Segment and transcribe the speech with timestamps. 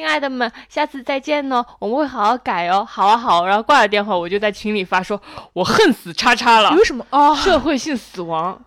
[0.00, 2.82] 亲爱的们，下次再见哦，我们会好好改哦。
[2.88, 5.20] 好啊好，然后挂了电话，我就在群里发说，
[5.52, 6.72] 我恨死叉叉了。
[6.74, 7.34] 有什么啊？
[7.34, 8.58] 社会性死亡。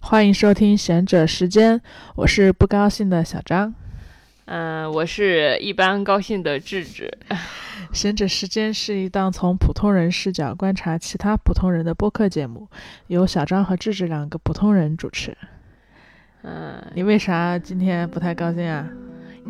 [0.00, 1.80] 欢迎收听贤者时间，
[2.16, 3.74] 我是不高兴的小张。
[4.46, 7.10] 嗯，我是一般高兴的智智。
[7.92, 12.68] 贤者时间是一档从普通人视角观察其他普通人的播客节目，
[13.06, 15.36] 由小张和智智两个普通人主持。
[16.42, 18.88] 嗯，你为啥今天不太高兴啊？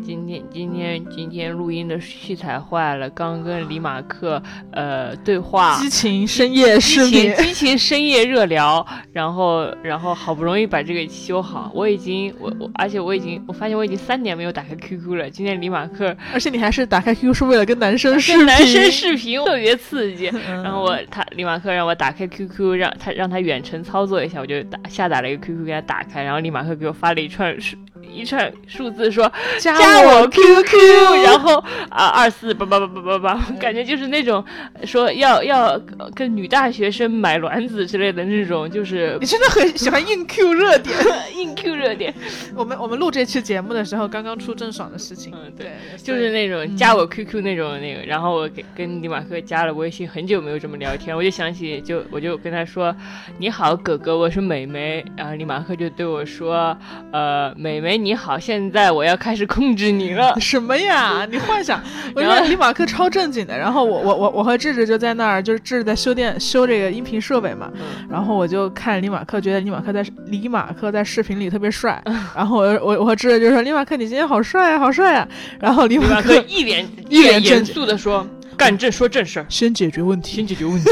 [0.01, 20.63] 今天今天今天录音的器材坏了，刚跟李马克呃对话，激情深夜视频，激情深夜热聊，然后然后好不容易把这个修好，我已经我我而且我已经我发现我已经三年没有打开 QQ 了，今天李马克而且你还是打开 QQ 是为了跟男生视频，跟男生视频特别刺激，嗯。
[20.63, 27.77] 然后我他李马克让我打开 QQ，让他让他远程操作一下，我就打下载了一个 QQ 给他打开，然后李马克给我发了一串数
[28.11, 34.43] 一串数字说加加我我 QQ，然后啊二四八八八八八八，感觉就是那种
[34.85, 40.95] 说要要呃跟女大学生买卵子之类的那种，就是你真的很喜欢硬 Q 热点。
[41.35, 42.13] 硬 Q 热点，
[42.55, 45.63] 我们我们录这期节目的时候，刚刚出郑爽的事情，嗯对。
[45.63, 52.95] 对，就是那种加我 QQ 那种那个，然后我给跟李马克加了微信，很久没有这么聊天，我就想起就我就跟他说
[53.37, 56.77] 你好哥哥，我是美眉，然后李马克就对我说，
[57.11, 61.27] 呃美眉你好，现在我要开始控制你了， 什么呀？
[61.29, 61.81] 你幻想，
[62.15, 68.07] 我觉得李马克超正经的，然后我我我我和智智就在那儿，就是智智在修电 修这个音频设备嘛，嗯。
[68.09, 72.01] 然后我就看李马克，觉得李马克在李马克在视频里特别帅，
[72.35, 75.27] 然后我我我和智智就说李马克你今天好帅啊，好帅啊，
[75.59, 80.89] 然后李李马马克克一脸一脸脸严肃的说，干正说正事儿，先解决问题，先解决问题，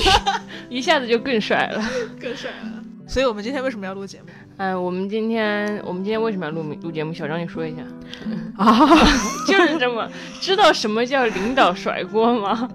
[0.70, 1.84] 一下子就更帅了。
[2.20, 2.82] 更帅了。
[3.08, 4.28] 所以我们今天为什么要录节目
[4.64, 7.12] 嗯，我们今天我们今天为什么要录录节目？
[7.12, 7.82] 小张你说一下，
[8.64, 8.78] 啊？
[9.48, 10.08] 就是这么
[10.40, 12.70] 知道什么叫领导甩锅吗？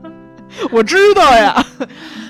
[0.70, 1.64] 我知道呀。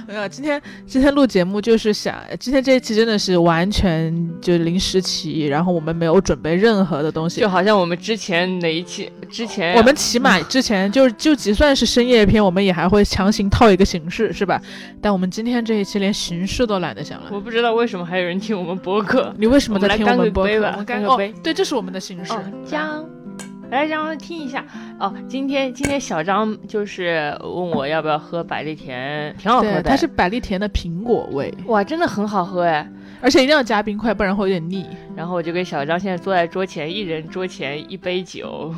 [0.09, 7.49] 没有，今天今天录节目就是想，今天这一期真的是完全就临时起意，然后我们没有准备任何的东西就。
[7.49, 14.63] 好像我们之前哪一期之前我们起码 之前就就就算是深夜片，我们也还会强行套一个形式，是吧？
[15.03, 17.27] 但我们今天这一期连形式都懒得想了。
[17.33, 19.35] 我不知道为什么还有人听我们播客。
[19.37, 20.51] 你为什么在听我我们播客？
[20.53, 22.33] 干个杯吧我们干个杯，对，这是我们的形式。
[22.33, 23.09] 哦，
[23.73, 24.65] 来让我听一下。
[24.99, 29.83] 哦，今天今天小张就是问我要不要喝百利甜，挺好喝，的。
[29.83, 32.89] 它是百利甜的苹果味，哇，真的很好喝哎。
[33.21, 34.87] 而且一定要加冰块，不然会有点腻。
[35.17, 38.75] 然后我就跟小张现在坐在桌前，一人桌前一杯酒，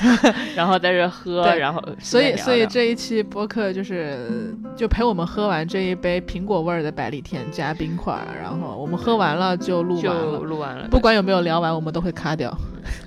[0.56, 10.88] 然后在这喝，对然后所以，所以这一期播客就是就陪我们喝完这一杯苹果味儿的百利甜加冰块儿，然后我们喝完了就录完就，录完了。
[10.90, 12.56] 不管有没有聊完，我们都会卡掉。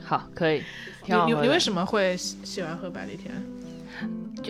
[0.03, 0.61] 好，可以。
[1.05, 3.33] 你挺好你你为什么会喜喜欢喝百利甜？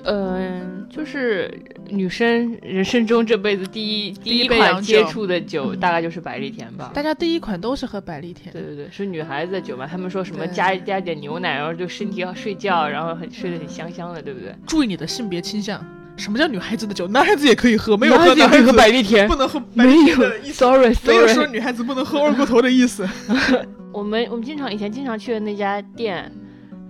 [0.03, 1.53] 嗯、就是
[1.87, 6.91] 女生人生中这辈子第一第第一一款接触的酒，大概就是百利甜吧。
[6.93, 9.85] 大家第一款都是喝百利甜，对对对，是女孩子的酒嘛？
[9.85, 14.53] 他们说什么对加加点牛奶，然后就身体要睡觉，然后很睡得很香香的，对不对？
[14.65, 15.79] 注意你的性别倾向。
[16.17, 17.07] 什么叫女孩子的酒？
[17.09, 20.53] 男孩子也可以喝，没有男孩子也可以喝喝男孩子百利甜不，能喝百没利甜有的意思。
[20.53, 21.45] ，sorry 没有说。
[21.45, 23.07] 女孩子不能喝二锅头的意思。
[23.93, 26.31] 我们我们经常以前经常去的那家店，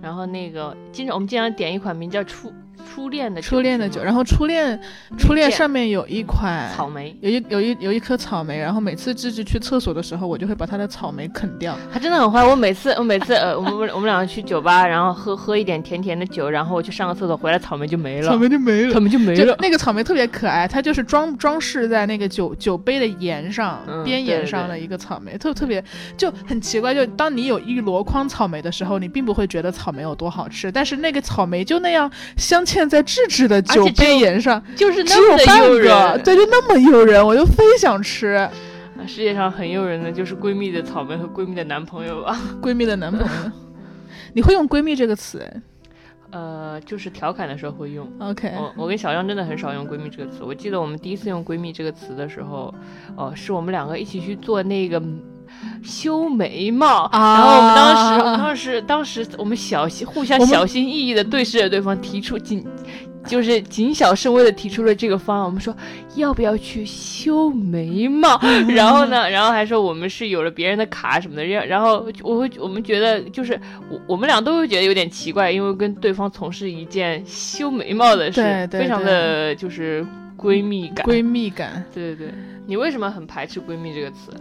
[0.00, 2.52] 然后那个经常我们经常点一款名叫初
[2.86, 4.80] 初恋的酒初恋的酒，然后初恋
[5.18, 11.76] 初恋恋上面有一款草莓，有一有一有一颗草莓，然后每次芝芝去厕所的时候，我就会把它的草莓啃掉。
[11.92, 12.42] 他真的很坏。
[12.42, 19.56] 我每次我每次呃，我们我们两个去酒吧，然后喝喝一点甜甜的酒，然后我去上个厕所回来，草莓就没了，草莓就没了草莓就没了。
[19.58, 25.82] 那个草莓特别可爱，它就是装装饰在那个酒酒杯的沿上、嗯边沿上的一个草莓，特特别
[26.16, 26.94] 就很奇怪。
[26.94, 36.22] 就当你有一箩筐草莓的时候，你并不会觉得草莓有多好吃，但是那个草莓就那样镶嵌在智智的酒杯沿上，就是只那么的有半个，诱人。
[36.22, 38.48] 对，就那么诱人，我就非想吃。
[38.94, 42.38] 那世界上很诱人的就是闺蜜的草莓和闺蜜的男朋友吧。
[42.60, 43.52] 闺蜜的男朋友，
[44.34, 45.62] 你会用闺蜜这个词哎
[46.32, 48.10] 呃，就是调侃的时候会用。
[48.18, 50.42] ？OK，我我跟小张真的很少用闺蜜这个词。
[50.42, 52.74] 我记得我们第一次用闺蜜这个词的时候，
[53.16, 55.00] 哦、是我们两个一起去做那个
[55.82, 62.64] 修眉毛，啊然后我们当时，我们当时当时我们小心互相小心翼翼的对视着对方，提出仅
[63.26, 65.44] 就是谨小慎微的提出了这个方案。
[65.44, 65.76] 我们说
[66.14, 68.38] 要不要去修眉毛？
[68.68, 71.44] 然后呢，然后还说我们是有了别人的卡什么的。
[71.44, 73.60] 然然后我会我们觉得就是
[73.90, 80.06] 我我们俩都会觉得有点奇怪，因为跟对方从事一件修眉毛的事，非常的就是
[80.38, 81.04] 闺蜜感。
[81.04, 82.34] 闺蜜感，对对对。
[82.68, 84.32] 你为什么很排斥闺蜜这个词？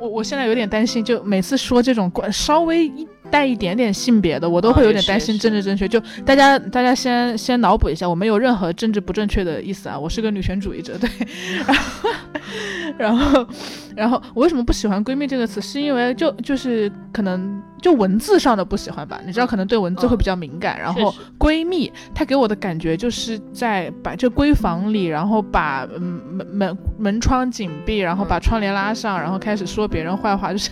[0.00, 5.86] 我我现在有点担心，就每次说这种关稍微一带一点点性别的，我都会有点担心政治正确。
[5.88, 11.08] 就大家大家先先脑补一下，我没有任何政治不正确的意思啊，我是个女权主义者，对。
[11.66, 12.10] 然后，
[12.96, 13.46] 然后
[13.96, 15.60] 然后我为什么不喜欢闺蜜这个词？
[15.60, 19.20] 是因为就就是可能就文字上的不喜欢吧。
[19.26, 20.78] 你知道，可能对文字会比较敏感。
[20.78, 30.70] 然后闺蜜，她给我的感觉就是在把这闺房里，然后把门门门窗紧闭，然后把窗帘拉上，然后开始说别人坏话，就是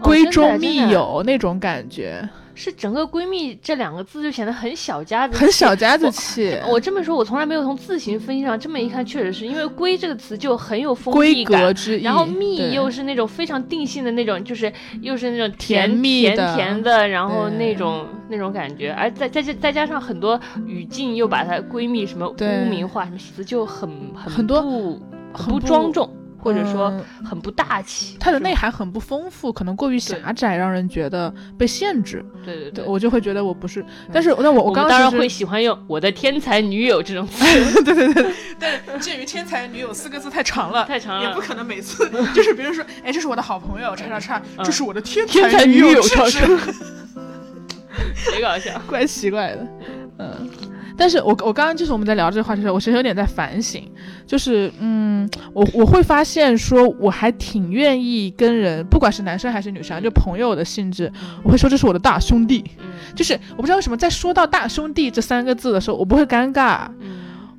[0.00, 2.28] 闺中密友那种感觉。
[2.58, 6.58] 是整个“闺蜜”这两个字就显得很小家子，很小家子气。
[6.68, 11.72] 我这么说，我从来没有从字形分析上这么一看，确实是因为“闺”这个词就很有封闭感，
[12.02, 25.00] 然后“蜜”又是那种非常定性的那种，就是又是那种甜蜜甜甜的，然后那种那种感觉，而再再再加上很多语境又把它闺蜜什么污名化什么词就很很多不
[25.32, 26.10] 很不庄重。
[26.48, 26.90] 或者说
[27.22, 32.24] 很不大气，它的内涵很不丰富，可能过于狭窄，让人觉得被限制。
[32.42, 33.84] 对对对，我就会觉得我不是。
[34.10, 37.44] 但是那我我当然会喜欢用我的天才女友这种词。
[37.84, 46.46] 对 对对， 但是鉴于天才女友四个字太长了，太长了，也不可能每次 就是别人说，哎，这是我的好朋友，叉叉叉，这是我的天才女友，超叉，
[48.32, 49.66] 贼搞笑，怪奇怪的，
[50.18, 50.48] 嗯。
[50.98, 53.82] 但是我我刚刚就是我们在聊这个话题的时候，我其实有点在反省，
[54.26, 61.10] 就是嗯，我我会发现说我还挺愿意跟人，不管是男生还是女生，就朋友的性质，
[61.44, 62.64] 我会说这是我的大兄弟，
[63.14, 66.88] 就是我不知道为什么在说到大兄弟这三个字的时候，我不会尴尬。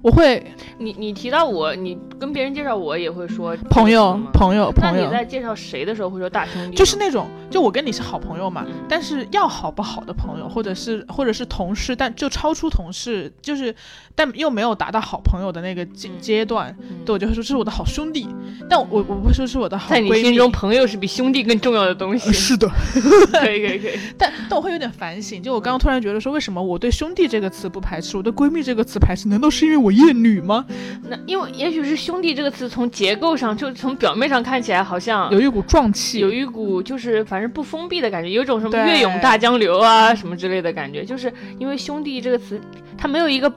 [0.02, 0.42] 我会，
[0.78, 5.02] 你你提到我，你跟别人介绍我也会说朋友朋友朋友。
[5.02, 6.78] 那你在介绍谁的时候会说大兄弟？
[6.78, 13.76] 就是那种，就我跟你是好朋友嘛，但是要好不好的朋友，或者是或者是同事，但就超出同事，就是
[14.16, 16.76] 但又没有达到好朋友的那个阶阶段，
[17.06, 18.28] 对我就会说这是我的好兄弟。
[18.70, 19.90] 但我我不会说是我的好。
[19.90, 22.32] 在你心中，朋友是比兄弟更重要的东西。
[22.34, 22.68] 是的，
[23.40, 24.00] 可以可以可以。
[24.18, 29.28] 但但我会有点反省，就我刚刚突然觉得说，为什么我对兄弟这个词不排斥，我对闺蜜这个词排斥？
[29.28, 29.90] 难道是因为我？
[30.00, 30.66] 厌女吗？
[31.10, 41.04] 那因为也许是“兄弟”这个词从结构上，就从表面上看起来好像有一股壮气，有一股就是反正不封闭的感觉，有种什么月涌大江流啊什么之类的感觉。
[41.04, 42.60] 就是因为“兄弟”这个词，
[42.98, 43.52] 它没有一个，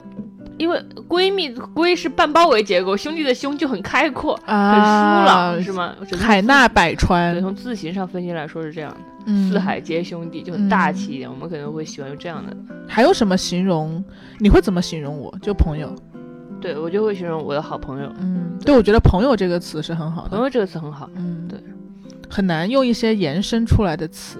[0.57, 5.95] 因为闺蜜“闺”是半包围结构，兄弟的“兄”就很开阔，很疏朗，是吗？
[6.19, 7.39] 海纳百川。
[7.41, 8.95] 从字形上分析来说是这样
[9.25, 12.55] 的，四海皆兄弟就很大气一点，我们可能会喜欢用这样的。
[12.87, 14.03] 还有什么形容？
[14.39, 15.33] 你会怎么形容我？
[15.41, 15.93] 就朋友。
[16.61, 18.09] 对，我就会形容我的好朋友。
[18.21, 20.29] 嗯，对，我觉得“朋友”这个词是很好的。
[20.29, 21.09] 朋友这个词很好。
[21.15, 21.59] 嗯，对，
[22.33, 24.39] 很难用一些延伸出来的词。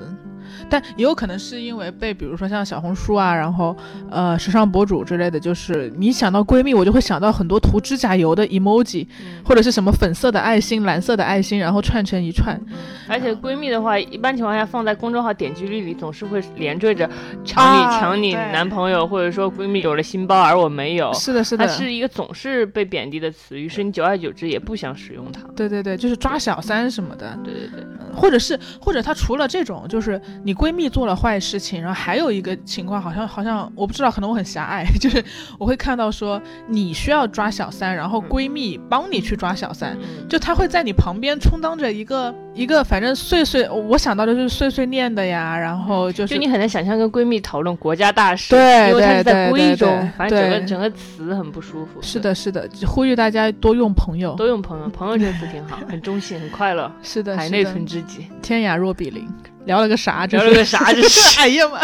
[0.69, 3.75] 但也有可能是因为被，比如说像小红书啊，然后
[4.10, 9.06] 呃时尚博主之类的，就是你想到闺蜜，我就会想到很多涂指甲油的 emoji，
[9.44, 12.60] 或者是什么粉色的爱心、蓝色的爱心，然后串成一串。
[13.07, 17.09] 而且闺蜜的话，一般情况下放在公众号点击率里，总是会连缀着
[17.44, 21.13] 抢你抢你男朋友，或者说闺蜜有了新包而我没有。
[21.13, 25.42] 是的，是的，它是一个总是被贬低的词，于是你久而久之也不想使用它。
[25.56, 27.37] 对对对，就是抓小三什么的。
[27.44, 27.83] 对对对，
[28.16, 30.53] 或者是或者他除了这种，就是你。
[30.54, 35.24] 闺蜜做了坏事情，然后还有一个情况，好像好像我不知道，可能我很狭隘， 就是
[35.57, 39.98] 我会看到说你需要抓小三，然后闺蜜帮你去抓小三，
[40.30, 52.02] 就她会在你旁边充当着一个一个，反正碎碎，我想到的就是碎碎念的呀，然后就是就你很难想象跟闺蜜讨论国家大事，对，因为她是在闺中，反正整个整个词很不舒服。
[52.02, 56.92] 是的，是的，呼吁大家多用朋友，多用朋友，朋友这个词挺好，很中性，很快乐。
[57.02, 59.28] 是的，海内存知己，天涯若比邻。
[59.66, 60.26] 聊了个啥？
[60.26, 60.92] 聊了个啥？
[60.92, 61.80] 这是 哎呀妈！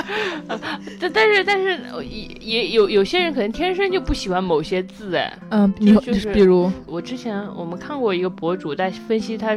[0.99, 5.33] 但但是但是也也有有些人可能天生就不喜欢某些字哎。
[5.51, 9.55] 嗯，你就是比如我之前我们看过一个博主在分析他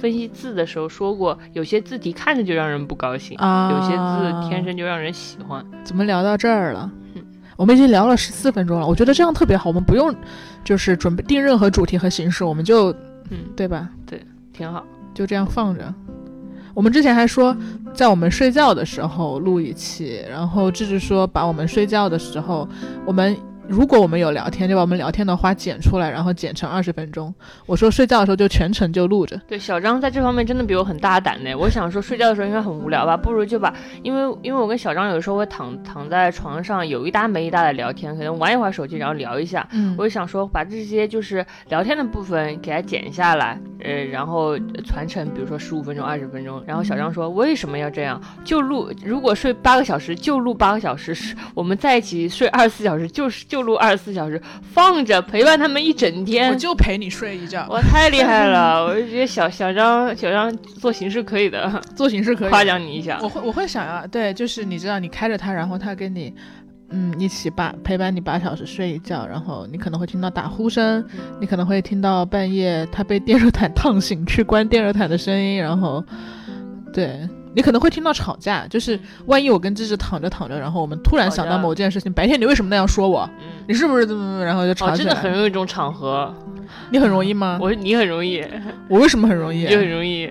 [0.00, 5.64] 分析字的时候说过，有些字体看着就让人不高兴，啊有些字天生就让人喜欢。
[5.84, 6.90] 怎么聊到这儿了？
[7.56, 10.14] 我们已经聊了十四分钟了，我觉得这样特别好，我们不用
[10.62, 12.92] 就是准备定任何主题和形式，我们就
[13.30, 13.88] 嗯，对吧？
[14.06, 15.92] 对，挺好，就这样放着。
[16.72, 17.56] 我们之前还说，
[17.92, 22.68] 在我们睡觉的时候录一期，然后智智说把我们睡觉的时候，
[23.04, 23.36] 我们
[23.68, 27.32] 如果我们有聊天，就把我们聊天的话剪出来，然后剪成二十分钟。
[27.66, 29.38] 我说睡觉的时候就全程就录着。
[29.46, 31.54] 对，小张在这方面真的比我很大胆呢。
[31.54, 33.72] 我想说睡觉的时候应该很无聊吧，不如就把，
[34.02, 39.68] 因为因为我跟小张有时候会躺躺在床上有一搭没一搭的聊天，可能玩一会儿手机，然后聊一下。
[39.72, 46.62] 嗯，我就想说把这些就是聊天的部分给它剪下来，呃，然后传承，比如说十五分钟、二十分钟。
[46.66, 48.18] 然后小张说为什么要这样？
[48.44, 51.14] 就录，如果睡八个小时就录八个小时，
[51.54, 54.40] 我们在一起睡二十四小时就是就录二十四小时。
[54.62, 57.66] 放着陪伴他们一整天，我就陪你睡一觉。
[57.68, 63.18] 我太厉害了， 我就觉得小小张小张做形式可以的， 做形式可以夸奖你一下。
[63.22, 66.32] 我会我会想要对，就是你知道你开着它，然后它跟你
[66.90, 71.04] 嗯一起八陪伴你八小时睡一觉，然后你可能会听到打呼声，
[71.40, 76.04] 你可能会听到半夜他被电热毯烫醒去关电热毯的声音，然后
[76.92, 77.28] 对。
[77.54, 83.28] 你可能会听到吵架，就是万一我跟芝芝躺着躺着，然后我们突然想到某件事情，白天你为什么那样说我？
[83.66, 84.44] 你是不是怎么怎么？
[84.44, 84.96] 然后就吵起来。
[84.98, 86.34] 真的很容易这种场合。
[86.90, 87.58] 你很容易吗？
[87.60, 88.44] 我说你很容易，
[88.88, 89.66] 我为什么很容易？
[89.66, 90.28] 就很容易。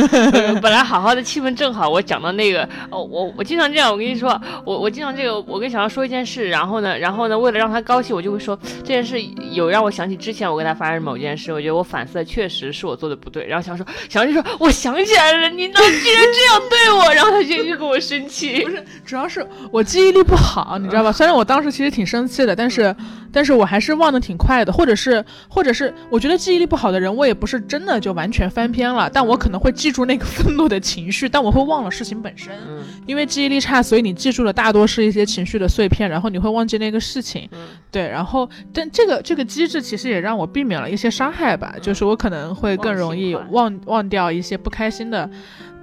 [0.62, 9.20] 本来好好的气氛正好，我讲到那个，哦，我我经常这样，我跟你说，我我经常这个，我跟小杨说一件事，然后呢，然后呢，为了让他高兴，我就会说这件事
[9.52, 13.46] 有让我想起之前我跟他发生某件事，我觉得我反思确实是我做的不对。
[13.46, 17.14] 然后小杨说，小杨就说我想起来了，你怎么居然这样对我？
[17.14, 18.62] 然后他就就跟我生气。
[18.64, 21.12] 不是，主要是我记忆力不好，你知道吧？
[21.12, 22.94] 虽然我当时其实挺生气的，但是
[23.32, 25.92] 但是我还是忘得挺快的，或者是或者是。
[26.10, 32.52] 我觉得记忆力不好的人，我也不是真的就完全翻篇了，但我可能会记住那个愤怒的情绪，但我会忘了事情本身。
[32.68, 37.48] 嗯，因为记忆力差，所以你记住的大多是一些情绪的碎片，然后你会忘记那个事情。
[37.52, 45.28] 嗯，对，然后但这个这个机制其实也让我避免了一些伤害吧，就是我可能会更容易忘忘掉一些不开心的。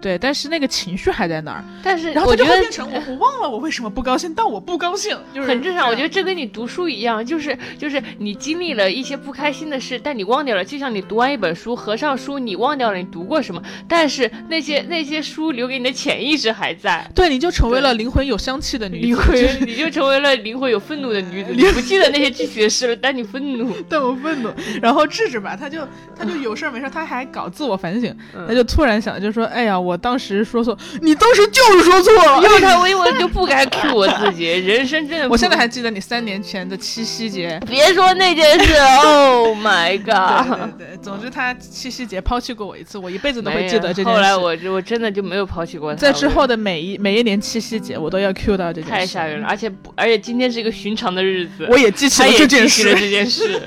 [0.01, 1.63] 对，但是那个情绪还在那儿。
[1.83, 5.87] 但是，然后就会变成我我忘了我为什么不高兴，但我不高兴，就是很正常。
[5.87, 10.65] 我觉得这跟你读书一样，就是就是你经历了一些不开心的事，但你忘掉了。
[10.65, 17.09] 就像你读完一本书，合上书，你忘掉了你读过什么，但是那些那些书留给你的潜意识还在。
[17.13, 21.51] 对，你就成为了灵魂有香气的女子，你就成为了灵魂有愤怒的女子。
[21.53, 24.51] 你不记得那些具体的事了，但你愤怒， 但我愤怒。
[24.81, 28.15] 然后智智吧，他就他就有事没事，他还搞自我反省，
[28.47, 30.77] 他就突然想，就说，哎呀，我当时说错。
[31.01, 35.29] 你当时就是说错了，因为他微我就不该 Q 我自己， 人生真的。
[35.29, 40.77] 我现在还记得你三年前的七夕节，别说那件事， Oh my god！
[40.77, 44.09] 对对对，总之他七夕节抛弃过我一次，我一辈子都会记得这件事。
[44.11, 48.89] 后来我我真的就没有抛弃过他，在之后的每一每一年七夕节，我都要 Q 到这件事。
[48.91, 52.93] 太吓人了，而且而且今天是一个寻常的日子，我也记起了这件事。
[52.93, 53.61] 这件事。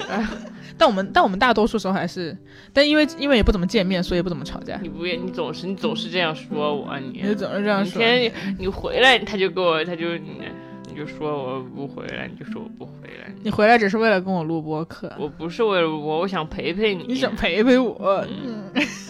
[0.76, 2.36] 但我们但我们大多数时候还是，
[2.72, 4.78] 但因为因为也不怎么见面，所以不怎么吵架。
[4.82, 7.98] 你不也你总是你总是这样说我，你你总是这样说。
[8.00, 10.42] 天你回来他就给我他就你
[10.88, 13.32] 你就说我不回来，你就说我不回来。
[13.42, 15.12] 你回来只是为了跟我录播课。
[15.18, 17.04] 我不是为了我，我想陪陪你。
[17.06, 18.26] 你想陪陪我？
[18.28, 18.64] 嗯。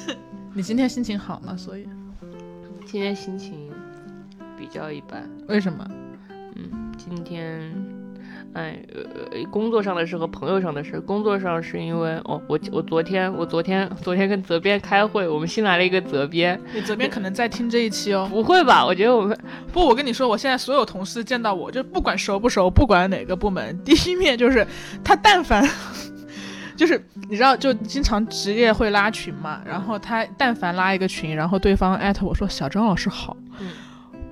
[0.54, 1.56] 你今天心情好吗？
[1.56, 1.88] 所以
[2.86, 3.70] 今天心情
[4.56, 5.28] 比较一般。
[5.48, 5.86] 为什么？
[6.54, 7.93] 嗯，今天。
[8.54, 11.00] 哎，呃，工作上的事和朋友上的事。
[11.00, 16.58] 工作上是因为，哦，我我昨天我昨天 昨天跟责编开会，我们新来了一个责编。
[16.72, 18.28] 你责编可能在听这一期哦。
[18.30, 18.86] 不会吧？
[18.86, 19.36] 我觉得我们
[19.72, 24.64] 不，我跟你说，我现在所有同事见到我就不管熟不熟，不管哪个部门，第一面就是
[25.02, 25.68] 他，但凡
[26.76, 33.36] 就是你知道，就经常职业会拉群嘛，然后他但凡拉一个群，然后对方艾特我说小张老师好，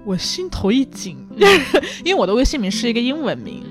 [0.05, 1.19] 我心头一紧，
[2.05, 3.65] 因为我的微信名是一个英文名。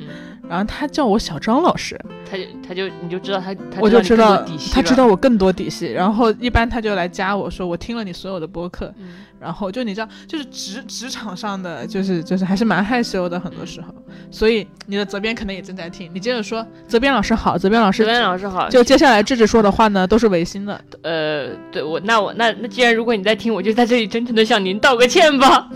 [0.51, 1.97] 然后他叫我小张老师，
[2.29, 5.89] 他就他就你就知道他，我就知道他知道我更多底细。
[5.89, 8.93] 然后一般他就来加我说我听了你所有的播客，
[9.39, 13.95] 然后就你知道就是职职场上的就是就是还是蛮害羞的很多时候。
[14.29, 18.67] 所以你的责编可能也正在听，你接着说，责编老师好，责编老师，责编老师好。
[18.67, 20.81] 就接下来智智说的话呢，都是违心的。
[21.03, 25.69] 呃，对我那我那那既然如果你在听，我就在这里真诚的向您道个歉吧。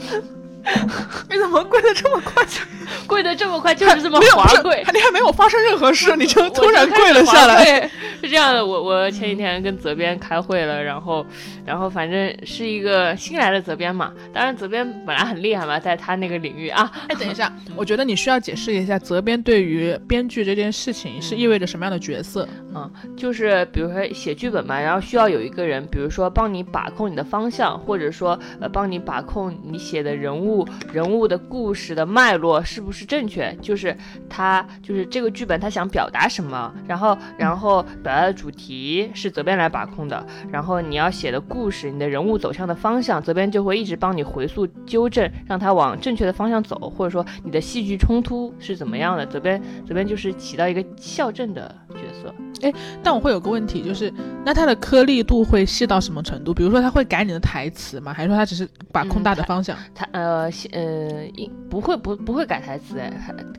[1.29, 2.43] 你怎么跪的这么快？
[3.07, 4.83] 跪的这么快，就是这么滑跪。
[4.93, 7.89] 你还没有发生任何事， 你就突然跪了下来。
[8.21, 11.25] 是这样的，我我前几天跟责编开会了，然后
[11.65, 14.11] 然后反正是一个新来的责编嘛。
[14.33, 16.91] 当然责编本来很厉害嘛，在他那个领域啊。
[17.07, 22.47] 哎，等一下，我觉得你需要解释一下责编对于编剧这件事情是意味着什么样的角色。
[22.51, 30.67] 嗯，嗯就是比如说写剧本嘛，然后需要有一个人，比如说帮你把控你的方向，或者说呃帮你把控你写的人物。
[30.91, 33.55] 人物的故事的脉络是不是正确？
[33.61, 33.95] 就是
[34.29, 52.33] 他，就是这个剧本他想表达什么，然后，然后表达的主题是责编来把控的，然后你要写的故事，你的人物走向的方向，责编就会一直帮你回溯纠正，让他往正确的方向走，或者说你的戏剧冲突是怎么样的，责编责编就是起到一个校正的角色。
[53.03, 54.13] 但我会有个问题，就是
[54.45, 56.53] 那它的颗粒度会细到什么程度？
[56.53, 58.13] 比如说，它会改你的台词吗？
[58.13, 59.77] 还是说它只是把控大的方向？
[59.93, 62.95] 他呃西呃应不会不不会改台词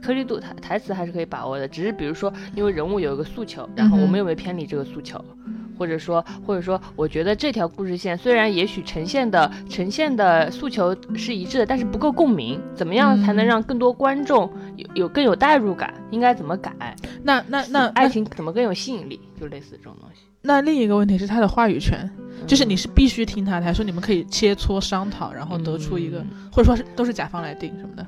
[0.03, 5.23] 颗粒度台台词还是可以把握的，只是比如说因为人物有一个诉求，然后我们有没有偏离这个诉求，
[5.79, 15.93] 或者说或者说我觉得这条故事线虽然也许呈现的呈现的诉求是一致的，但是不够共鸣，怎么样才能嗯让更多观众有有更有代入感？
[16.11, 16.73] 应该怎么改？
[17.23, 19.21] 那那那爱情怎么更有吸引力？
[19.41, 20.23] 就类似这种东西。
[20.43, 22.09] 那另一个问题是他的话语权，
[22.47, 28.07] 就是嗯你是必须听他的，还是说你们可以切磋商讨，然后得出一个，嗯或者说是都是甲方来定什么的？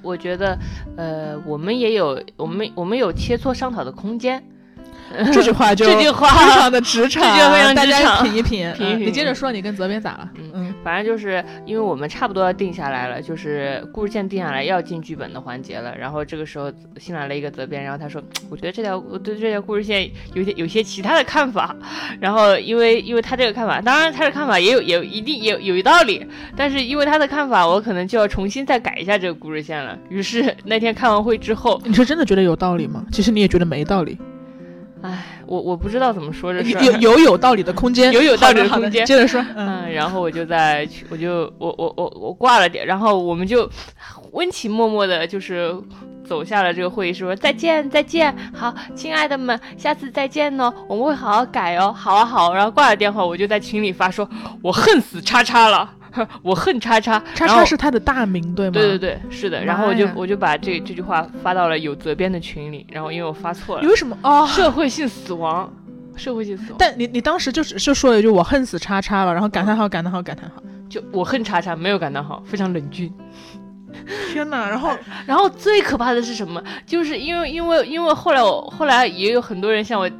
[0.00, 0.58] 我觉得，
[0.96, 4.42] 呃，我们也有我们我们有切磋商讨的空间。
[5.32, 8.72] 这句话就这句话非常的职场，这就非常大家品一品。
[8.76, 10.30] 品一品嗯你接着说，你跟责编咋了？
[10.36, 15.96] 嗯嗯反正就是因为我们差不多要定下来了，就是故事线定下来要进剧本的环节了。
[15.96, 21.74] 然后这个时候新来了一个责编，然后他说：“我觉得这条我对这条故事线有些有些其他的看法。”
[22.20, 26.26] 然后因为因为他这个看法，当然他的看法也有也有一定也有有一道理，
[26.56, 29.96] 但是因为他的看法，我可能就要重新再改一下这个故事线了。
[30.08, 33.04] 于是那天开完会之后，你是真的觉得有道理吗？
[33.12, 34.18] 其实你也觉得没道理，
[35.02, 36.82] 唉，我我不知道怎么说这事有儿。
[37.00, 39.04] 有有有道理的空间，有有道理的空间。
[39.04, 43.68] 接着说，嗯，嗯，然后我就在去，我就我我我我挂了点，然后我们就
[44.32, 45.74] 温情脉脉的，就是
[46.24, 54.28] 走下了这个会议室，说再见再见，好，亲爱的们，下次再见哦，我们会好好改哦，好啊好，然后挂了电话，我就在群里发说，
[54.62, 55.90] 我恨死叉叉了，
[56.42, 58.72] 我恨叉叉，叉叉是他的大名对吗？
[58.74, 64.46] 对对对，是的，然后我就我就把这这句话发到了有责编的群里，然后因为我发错了， 你为什么哦？
[64.46, 65.72] 社会性死亡，
[66.16, 70.62] 社会性死亡，但你你当时就是就说了一句我恨死叉叉了，然后感叹号感叹号感叹号。
[70.88, 73.10] 就我恨叉叉，没有感叹号，非常冷峻。
[74.32, 74.68] 天哪！
[74.68, 74.90] 然后
[75.26, 76.62] 然后最可怕的是什么？
[76.86, 80.10] 就是因为因为因为后来我后来也有很多人向我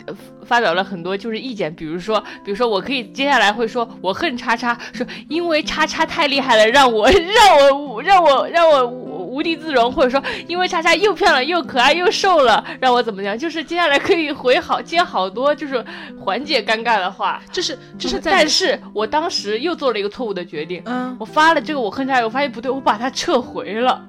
[0.44, 8.86] 发表了很多就是意见，比如说比如说我可以接下来会说我恨叉叉，说因为叉叉太厉害了，让我让我让我让我
[9.32, 13.36] 无地自容，或者说因为叉叉又漂亮又可爱又瘦了，让我怎么样？
[13.38, 15.82] 就是接下来可以回好接好多就是
[16.20, 17.40] 缓解尴尬的话。
[17.50, 24.04] 就是就是在但是我当时又做了一个错误的决定，嗯我发了这个我恨叉，我发现不对，我把它撤回了，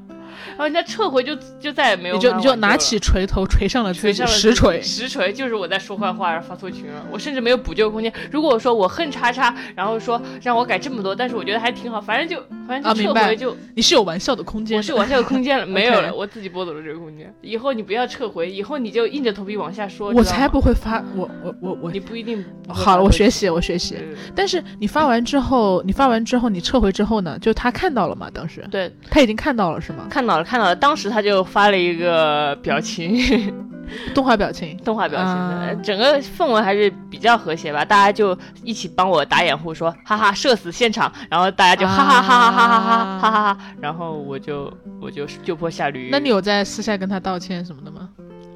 [0.50, 4.82] 然后人家撤回就就再也没有你就你就拿起锤头锤上了自己锤上了实锤。
[4.82, 8.12] 实锤就是我在说坏话，然后发错群了，我甚至没有补救空间。
[8.32, 17.34] 如果我说我恨叉叉，然后说让我改这么多，但是我觉得还挺好，反正就反正就啊明白撤回就、你是有玩笑的空间的，我是玩笑的空间了， 没有了，我自己剥夺了这个空间。
[17.42, 20.12] 以后你不要撤回，以后你就硬着头皮往下说。
[20.14, 23.96] 我才不会发，我我我我你不一定不好了，我学习我学习。
[23.96, 27.38] 对但是你发完之后，你发完之后，你撤回之后呢？
[27.40, 28.30] 就他看到了嘛？
[28.34, 30.08] 当时对，他已经看到了是吗？
[30.10, 33.54] 看到了看到了，当时他就发了一个表情。
[34.14, 34.78] 动画表情。
[34.78, 37.84] 动画表情的，啊整个氛围还是比较和谐吧。
[37.86, 46.10] 大家就一起帮我打掩护，说哈哈社死现场，然后大家就哈哈哈哈哈哈哈哈哈哈，然后我就我就就坡下驴。
[46.12, 48.10] 那你有在私下跟他道歉什么的吗？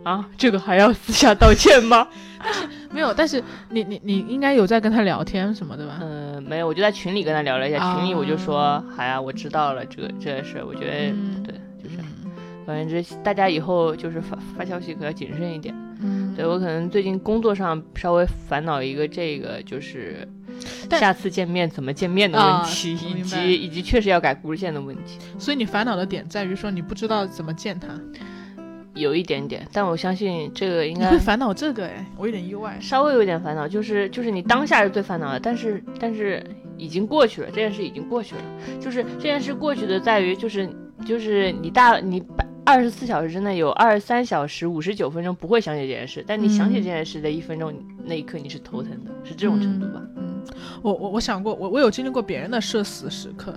[0.04, 2.08] 啊，这个还要私下道歉吗？
[2.92, 5.98] 没有，但是你你你应该有在跟他聊天什么的吧？
[6.02, 11.56] 嗯、没有，我就在群里跟他聊了一下，啊群里我就说，好呀，我知道了这个这个事，我觉得、嗯对，
[12.68, 15.74] 反正这大家以后就是发发消息可要谨慎一点。
[16.02, 20.28] 嗯，对我可能最近工作上稍微烦恼一个这个就是
[20.92, 27.88] 下次见面怎么见面的啊问题，以及以及确实要改故事线的问题，所以你烦恼的点在于说你不知道怎么见他，
[28.94, 32.78] 有一点点，但我相信这个应该你会烦恼这个哎，我有点意外。
[32.82, 36.46] 稍微有点烦恼，就是就是你当下是最烦恼的，但是但是
[36.78, 38.42] 已经过去了，这件事已经过去了，
[38.80, 40.70] 就是这件事过去的在于就是
[41.06, 50.02] 就是你大你百二十四小时之内有二十三小时五十九分钟不会想起这件事，但你想起嗯这件事的一分钟，那一刻你是头疼的，是这种程度吧？
[50.18, 50.44] 嗯，
[50.82, 53.54] 我我我想过，我我有经历过别人的社死时刻，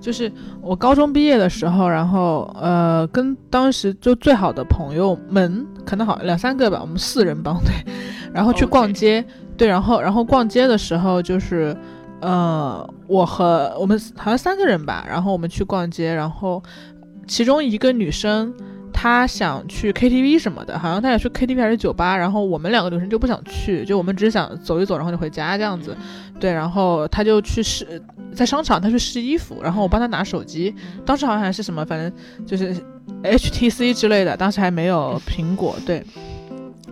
[0.00, 7.92] 就是我高中毕业的时候，然后呃，跟当时就最好的朋友们，可能好两三个吧，我们四人帮对，
[8.32, 9.22] 然后去逛街
[9.58, 11.76] 对，然后然后逛街的时候就是。
[12.20, 16.62] 呃，我和我们好像三个人吧，然后我们去逛街，然后
[17.26, 18.52] 其中一个女生
[18.92, 25.96] 她想去 KTV 什么的，好像她想去 KTV 还是酒吧，然后我们两个女生就不想去，就我们只是想走一走，然后就回家这样子。
[26.38, 28.00] 对，然后她就去试，
[28.34, 32.12] 在商场她去试衣服，然后我帮她拿手机，当时好像还是什么，反正
[32.46, 32.74] 就是
[33.22, 36.04] HTC 之类的，当时还没有苹果，对。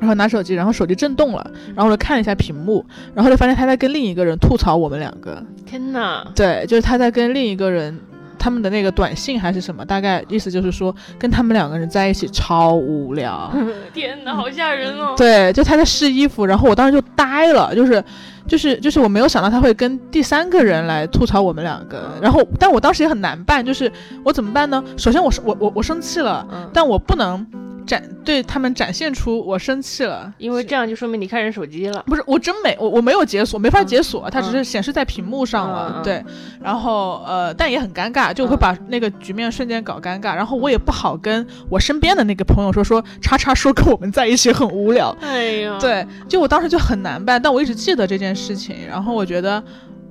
[0.01, 5.41] 然后拿手机，然后手机震动了，然后我就看了一下屏幕，然后就发现他在跟另一个人吐槽我们两个。
[5.65, 6.27] 天哪！
[6.35, 7.97] 对，就是他在跟另一个人。
[8.43, 13.49] 他们的那个短信还是什么，大概意思就是说跟他们两个人在一起超无聊。
[13.95, 15.15] 天哪，好吓人哦！
[15.17, 18.05] 对，就他在试衣服，然后我当时就呆了，就是，
[18.49, 23.91] 就是，就是我没有想到他会跟第三个人来吐槽我们两个，然后，但我当时也很难办，就是
[24.25, 24.83] 我怎么办呢？
[24.99, 27.47] 首先我是我我我生气了，但我不能。
[27.87, 32.03] 展对他们展现出我生气了，因为这样就说明你看人手机了。
[32.07, 36.01] 不是，我真没我我没有解锁，没法解锁，它只是显示在屏幕上了。
[36.03, 36.25] 对，
[36.61, 40.35] 然后呃，但也很尴尬，就会把那个局面瞬间搞尴尬。
[40.35, 45.15] 然后我也不好跟我身边的那个朋友说说叉叉说跟我们在一起很无聊。
[45.21, 48.77] 哎呀，对，就我当时就很难办，但我一直记得这件事情。
[48.89, 49.63] 然后我觉得。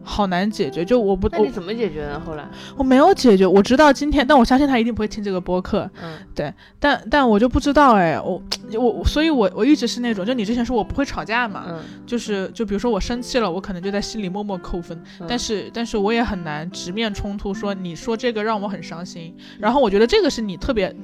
[0.04, 1.30] 好难解决，就我不。
[1.30, 2.22] 那你怎么解决呢？
[2.26, 5.90] 后来我没有解决，我直到今天，但我相信他一定不会听这个播客。
[6.02, 8.42] 嗯，对，但但我就不知道哎，我
[8.74, 20.96] 我所以，我我一直是那种，就你之前说我不会吵架嘛，嗯，就是就比如说我生气了，我可能就在心里默默扣分，但是但是我也很难直面冲突，说你说这个让我很伤心，然后我觉得这个是你特别。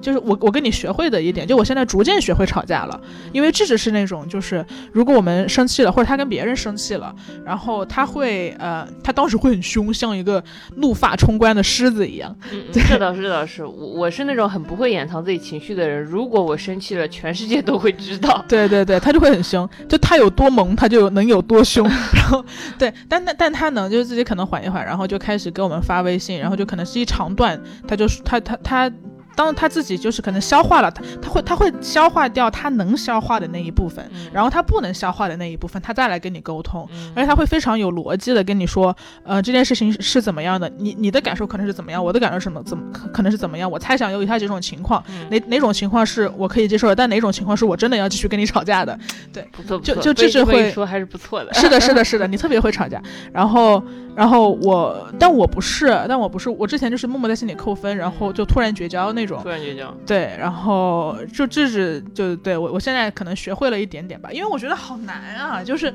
[0.00, 3.00] 就是我我跟你学会的一点，就我现在逐渐学会吵架了，
[3.32, 10.42] 因为智智是那种，就是如果我们生气了，或者他跟别人生气了，然后他会呃，他当时会很凶，像一个
[10.76, 12.36] 怒发冲冠的狮子一样。
[12.52, 18.44] 嗯，这倒是这倒是，我我是那种很不会掩藏自己情绪的人，如果我生气了，全世界都会知道。
[18.48, 21.86] 对对对，他就会很凶，就他有多萌，他就能有多凶。
[22.14, 22.44] 然后
[22.78, 28.92] 对，但但但他能就是自己可能缓一缓，然后就开始给我们发微信，然后就可能是一长段，他就他他他。
[29.36, 48.98] 当他自己就是可能消化了，他他会他会消化掉他能消化的那一部分，然后他不能消化的那一部分，他再来跟你沟通，而且他会非常有逻辑的跟你说，呃，这件事情是怎么样的，你你的感受可能是怎么样，我的感受什么怎么可可能是怎么样，我猜想有以下几种情况，哪哪种情况是我可以接受的，但哪种情况是我真的要继续跟你吵架的，
[49.32, 53.82] 对，不错，就就这是会说还是不错的，是的，是的， 是的，你特别会吵架，然后
[54.14, 59.92] 然后我，但我不是，但我不是，我之前就是默默在心里扣分，然后就突然绝交那种，突然绝交。
[60.06, 65.92] 对，然后就这是，就对我，我现在可能学会了一点点吧，因为我觉得好难啊，就是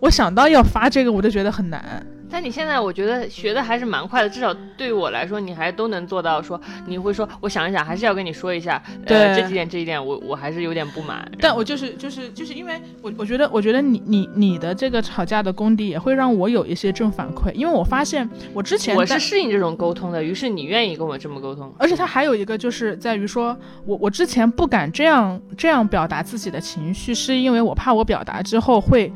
[0.00, 2.04] 我想到要发这个，我就觉得很难。
[2.32, 6.40] 但你现在我觉得学的还是蛮快的，至少对于我来说，你还都能做到。
[6.40, 11.28] 说你会说，我想一想，还是要跟你说一下，对这几点这一点，我我还是有点不满。
[11.40, 21.74] 但我就是就是就是因为我我觉得我觉得你你你的这个吵架的功底也会让我有一些正反馈，因为我发现我之前我是适应这种沟通的，于是你愿意跟我这么沟通。
[21.80, 29.12] 而且他还有一个就是在于说我我之前不敢这样这样表达自己的情绪，是因为我怕我表达之后会。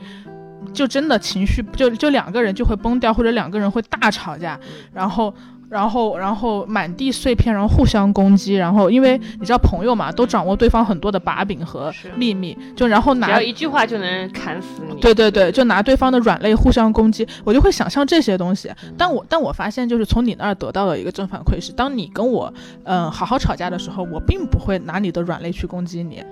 [0.75, 4.61] 就真的情绪就就两个人就会崩掉，或者两个人会大吵架，
[4.93, 5.33] 然后。
[5.68, 15.00] 然后，然后满地碎片，然后互相攻击，然后因为你知道朋友嘛，都掌握对方很多的把柄和秘密，就然后拿一句话就能砍死你。
[15.00, 18.70] 对对对，就拿对方的软肋互相攻击，我就会想象这些东西。
[18.96, 22.53] 但我但我发现，就是从你那儿得到的一个正反馈是，当你跟我
[22.85, 26.22] 嗯好好吵架的时候，我并不会拿你的软肋去攻击你。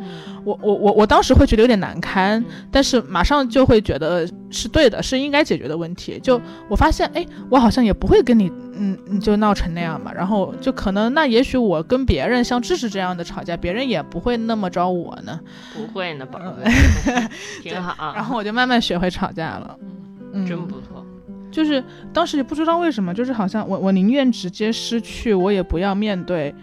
[0.44, 6.18] 我我我我当时会觉得有点难堪，但是马上就会觉得是对的，是应该解决的问题。
[6.22, 9.32] 就我发现，哎，我好像也不会跟你嗯你就。
[9.42, 15.40] 闹成那样嘛，然后就可能那也许我跟别人像智智这样的吵架，别人也不会那么着我呢，
[15.74, 16.70] 不会呢，宝贝，
[17.60, 18.14] 挺好。
[18.14, 19.76] 然后我就慢慢学会吵架了，
[20.32, 21.04] 嗯，真不错。
[21.50, 21.82] 就是
[22.12, 26.54] 当时也不知道为什么，就是好像我我宁愿直接失去，我也不要面对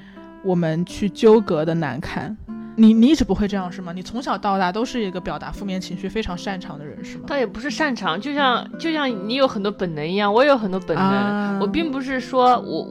[0.43, 2.37] 我们去纠葛的难堪。
[2.79, 3.91] 你你一直不会这样是吗？
[3.93, 7.25] 你从小到大都是一个表达负面情绪非常擅长的人是吗？
[7.27, 11.59] 倒也不是擅长，就像就像你有很多本能一样，我也有很多本能。
[11.59, 12.87] 我并不是说我。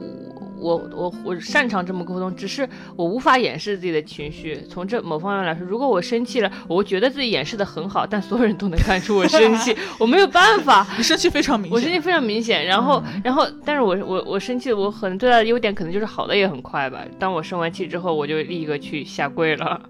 [0.59, 4.61] 我我我擅长这么沟通，只是我无法掩饰自己的情绪。
[4.69, 10.85] 从这某方面来说，如果我生气了，我觉得自己掩饰的很好，但所有人都能看出我生气， 我没有办法。
[10.97, 12.65] 你生气非常明显，我生气非常明显。
[12.65, 16.99] 然后然后，但是我我我生气，我可能最大的优点可能就是好的也很快吧。
[17.17, 19.81] 当我生完气之后，我就立刻去下跪了，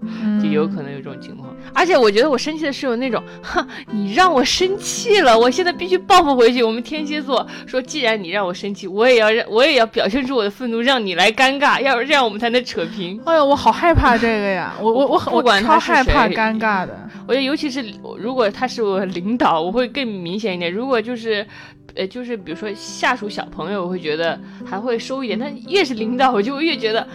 [0.42, 1.52] 就有可能有这种情况。
[1.74, 6.62] 而且我觉得我生气的是有那种，哼，你让我生气了，我现在必须报复回去。
[6.62, 10.50] 我们天蝎座说，既然你让我生气，我也要让我也要表现出我的。
[10.60, 13.18] 愤怒让你来尴尬，要是这样我们才能扯平。
[13.24, 14.74] 哎呦，我好害怕这个呀！
[14.78, 17.08] 我我我不管他超害怕尴尬的。
[17.26, 17.82] 我觉得尤其是
[18.18, 20.70] 如果他是我领导，我会更明显一点。
[20.70, 21.46] 如果就是，
[21.94, 25.38] 呃，就是比如说下属小朋友，我会觉得还会收一点。
[25.38, 27.08] 但越是领导，我就越觉得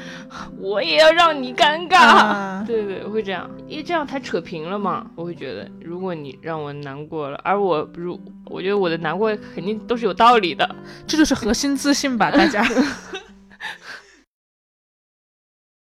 [0.59, 2.65] 我也要让你尴尬。
[2.65, 5.05] 对对，我会这样，因为这样才扯平了嘛。
[5.13, 10.67] 我会觉得，如果你让我难过了，而我如我觉得我的难过肯定都是有道理的，
[11.05, 12.65] 这就是核心自信吧，大家。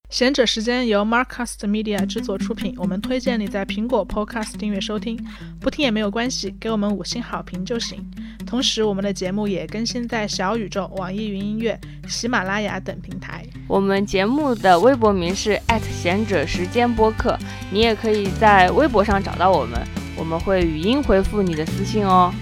[0.10, 5.20] 贤者时间由 Marcast Media 制作出品，我们推荐你在苹果 Podcast 订阅收听，
[5.60, 8.10] 不听也没有关系，给我们五星好评就行。
[8.46, 13.46] 同时，我们的节目也更新在小宇宙、网易云音乐、喜马拉雅等平台。
[13.68, 15.60] 我们节目的微博名是
[15.92, 17.38] 贤者时间播客，
[17.70, 19.78] 你也可以在微博上找到我们，
[20.18, 22.34] 我们会语音回复你的私信哦。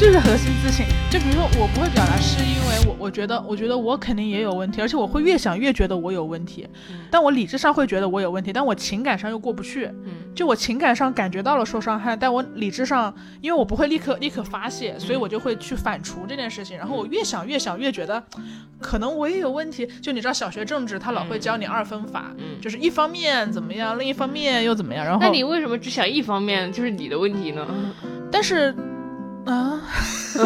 [0.00, 6.66] 就是核心自信，就比如说我不会表达，是因为我我觉得，我觉得我肯定也有问题，而且我会越想越觉得我有问题，
[7.10, 9.90] 但我理智上会觉得我有问题，但我情感上又过不去，
[10.34, 18.24] 就我情感上感觉到了受伤害，但我理智上，因为我不会立刻立刻发泄，所以我就会去反刍这件事情，然后我越想越想越觉得，
[18.80, 26.72] 可能我也有问题，就你知道小学政治他老会教你二分法，嗯就是一方面怎么样，另一方面又怎么样，然后那你为什么只想一方面？
[26.72, 27.66] 就是你的问题呢？
[28.32, 28.74] 但是。
[29.50, 29.80] 啊，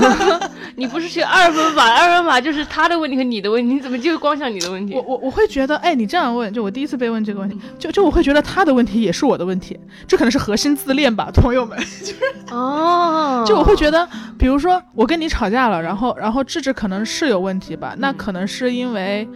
[0.76, 1.88] 你不是学二分法？
[1.94, 4.94] 二分法就是他的问题和你的问题，你怎么就光想你的问题？
[4.94, 11.78] 我我我会觉得，哎，你这样问，就我第一次被问这个问题，就就我会觉得他的问题也是我的问题，这可能是核心自恋吧， 朋友们。
[11.78, 12.18] 就是
[12.50, 19.28] 哦，就我会觉得，比如说我跟你吵架了，然后然后智智可能是有问题吧，那可能是因为，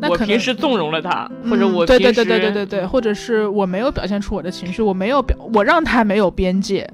[0.00, 6.88] 那可能平时纵容了他，或者我对对对对对对对，或者是我没有表现出我的情绪，我没有表，我让他没有边界。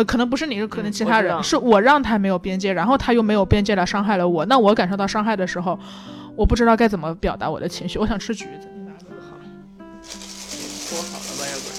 [0.00, 4.46] 呃，可能不是你，可能其他人，是我让他没有边界，然后他又没有边界来伤害了我。
[4.46, 5.78] 那我感受到伤害的时候，
[6.34, 7.98] 我不知道该怎么表达我的情绪。
[7.98, 9.36] 我想吃橘子，你拿个好，
[10.88, 11.76] 剥好了吧，要不然。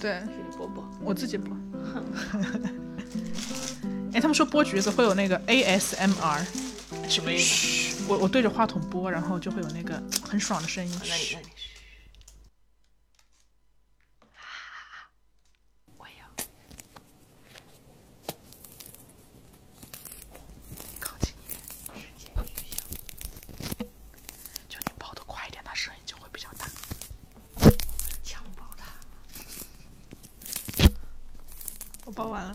[0.00, 0.22] 对，
[0.56, 1.50] 剥剥，我自己剥。
[4.14, 6.44] 哎，他们说剥橘子会有那个 ASMR，
[7.08, 8.04] 什么意思？
[8.06, 10.92] 我我对着话筒剥，然后就会有那个很爽的声音。
[11.00, 11.46] 那你那你。
[32.14, 32.54] 包完了，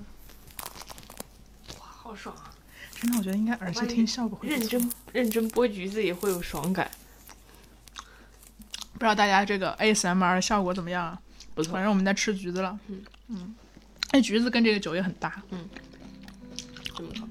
[1.80, 2.54] 哇，好爽啊！
[3.02, 6.90] 真的，我觉得应该耳机听效果会认真认真剥橘子也会有爽感。
[8.94, 11.20] 不知道大家这个 ASMR 效果怎么样啊？
[11.54, 12.80] 不错，反正我们在吃橘子了。
[12.88, 13.56] 嗯嗯，
[14.12, 15.42] 哎，橘子跟这个酒也很搭。
[15.52, 15.68] 嗯，
[16.96, 17.28] 这么好。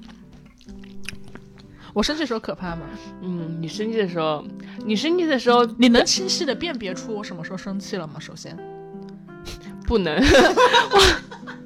[1.93, 2.85] 我生气的时候可怕吗？
[3.21, 4.45] 嗯，你生气的时候，
[4.85, 8.19] 你生气的时候，你能清晰的辨别出我什么时候生气了吗？
[8.19, 8.55] 首先，
[9.85, 10.15] 不能。
[10.15, 11.21] 我。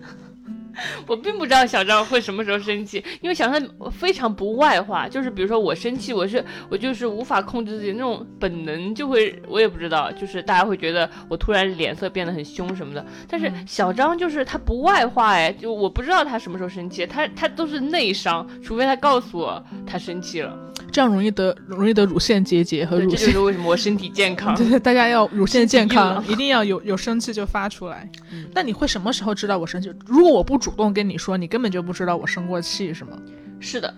[1.08, 13.06] 我并不知道小张会什么时候生气，因为小张非常不外化，就是比如说我生气，我是我就是无法控制自己那种本能，就会我也不知道，就是大家会觉得我突然脸色变得很凶什么的。
[13.28, 20.58] 但是小张就是他不外化，哎，就我不知道他什么时候生气，他他都是内伤，除非他告诉我他生气了。
[20.92, 23.20] 这样容易得容易得乳腺结节和乳腺。
[23.20, 24.56] 这就是为什么我身体健康。
[24.56, 28.10] 对 对，大家要乳腺健康，一定要有有生气就发出来。
[28.54, 29.92] 那你会什么时候知道我生气？
[30.06, 33.18] 如果我不主动跟你说，你根本就不知道我生过气，是吗？
[33.60, 33.94] 是的。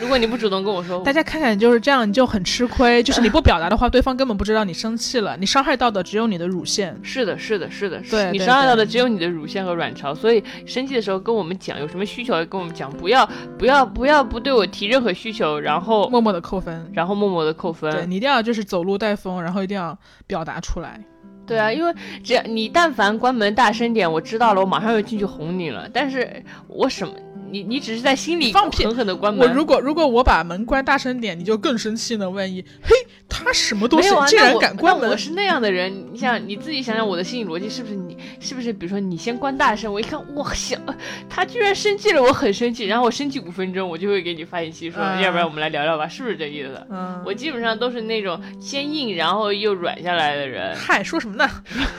[0.00, 3.02] 如果你不主动跟我说，大家看看就是这样，你就很吃亏。
[3.04, 5.36] 就是你不表达的话，对方根本不知道你生气了。
[5.36, 6.98] 你伤害到的只有你的乳腺。
[7.02, 8.00] 是的，是的，是的。
[8.08, 10.14] 对，你伤害到的只有你的乳腺和卵巢。
[10.14, 17.90] 所以生气的时候跟我们讲，有什么需求跟我们讲，不要不要不要不对我提任何需求，然后默默的扣分，然后默默的扣分。
[17.92, 21.00] 对你一定要就是走路带风，然后一定要表达出来。
[21.46, 25.88] 对啊，因为只要你但凡关门大声点，我知道了，我马上就进去哄你了。
[25.92, 27.14] 但是我什么？
[27.50, 29.46] 你你只是在心里放屁，狠狠的关门。
[29.48, 32.28] 我如果如果我把门关大声点，你就更生气呢。
[32.28, 32.94] 万一嘿，
[33.28, 35.08] 他什么东西竟然敢关门？
[35.10, 37.94] 我是那样的人，你想你自己想想我的心理逻辑是不是？
[37.94, 40.80] 你是不是比如说你先关大声，我一看我想
[41.28, 46.86] 他居然生气了，我很生气，然后我生气五分钟，我就会给你发信息说，要不然我们来聊聊吧，是不是这意思？
[46.90, 50.76] 嗯，我基本上都是那种先硬然后又软下来的人。
[50.76, 51.48] 嗨，说什么呢？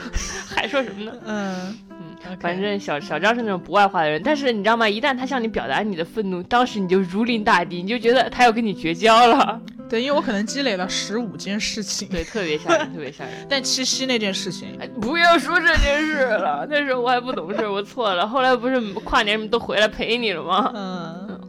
[0.54, 1.12] 还说什么呢？
[1.26, 1.76] 嗯。
[2.40, 4.88] 反正小小张是那种不外化的人，但是你知道吗？
[4.88, 9.60] 一旦他向你表达你的愤怒，当时你就如临大敌，你就觉得他要跟你绝交了。
[9.88, 13.34] 对，因为我可能积累了十五件事情，对，特别吓人，特别吓人。
[13.50, 18.28] 但七夕那件事情，不要说这件事了，那时候我还不懂事，我错了。
[18.28, 20.70] 后来不是跨年都回来陪你了吗？
[20.74, 21.40] 嗯，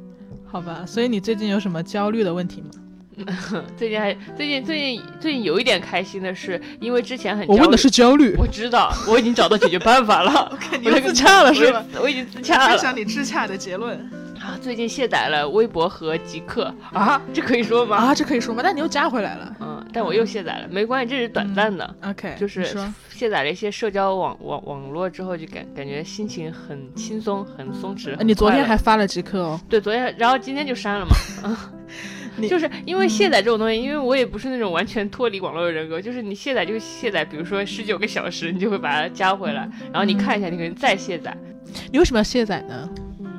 [0.48, 0.84] 好吧。
[0.88, 2.70] 所以你最近有什么焦虑的问题吗？
[3.78, 10.48] 最近还最近最近最近有一点开心的是，因为之前很我问的是焦虑，我知道我已经找到解决办法了。
[10.52, 11.84] 我看你自洽了是吧？
[12.02, 12.70] 我已经自洽了。
[12.70, 13.98] 分享你自洽的结论
[14.40, 14.58] 啊！
[14.62, 17.98] 最近卸载了微博和极客啊，这可以说吗？
[17.98, 18.62] 啊，这可以说吗？
[18.64, 19.56] 但你又加回来了。
[19.60, 21.96] 嗯，但我又卸载了，没关系，这是短暂的。
[22.04, 28.16] OK，就是说卸载了一些社交网网网络之后，就感感觉心情很轻松，很松弛。
[28.18, 31.12] 呃你昨天还发了极客哦，对昨天，然后今天就删了嘛。
[32.48, 41.36] 就是因为卸载这种东西，因为我也不是那种完全脱离网络的人格，就是你卸载就卸载，比如说十九个小时，你就会把它加回来，然后你看一下，你可能再卸载。
[41.92, 42.90] 你为什么要卸载呢？
[43.20, 43.30] 嗯，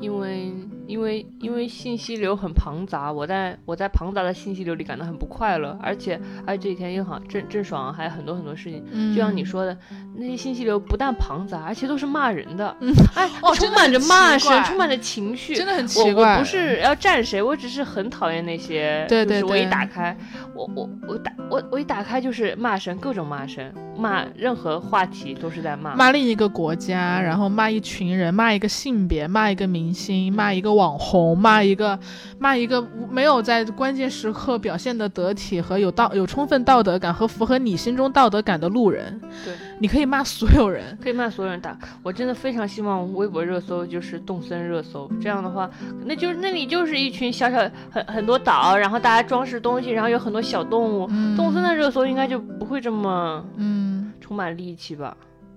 [0.00, 0.52] 因为
[0.86, 9.76] 因为因为信息流很庞杂，我在我在庞杂的信息流里感到很不快乐，而且而且这几天又好郑郑爽还有很多很多事情，嗯就像你说的，
[10.16, 19.04] 那些信息流不但庞杂，而且都是骂人的，嗯哎，哦充满着骂声，充满着情绪，真的很奇怪，我不是要站谁，我只是很讨厌那些。
[19.08, 20.16] 对对就是我一打开，
[20.54, 25.94] 我我我打我我一打开就是骂声，各种骂声，骂任何话题都是在骂。
[25.94, 31.98] 骂另一个国家，然后骂一群人，骂一个性别，骂一个明星，骂一个网红，骂一个
[32.38, 39.20] 骂一个没有在关键时刻表现的得体和有道有充分道德感和符合你心中道德感的路人。
[39.44, 40.96] 对，你可以骂所有人。
[41.02, 41.78] 可以骂所有人打。
[42.02, 45.70] 我真的非常希望微博热搜就是动森热搜，这样的话，
[46.04, 47.58] 那就是那里就是一群小小
[47.90, 51.06] 很很多岛，然后大家装饰东西，然后有很多小动物。
[51.10, 55.16] 嗯动森的热搜应该就不会这么嗯，充满戾气吧？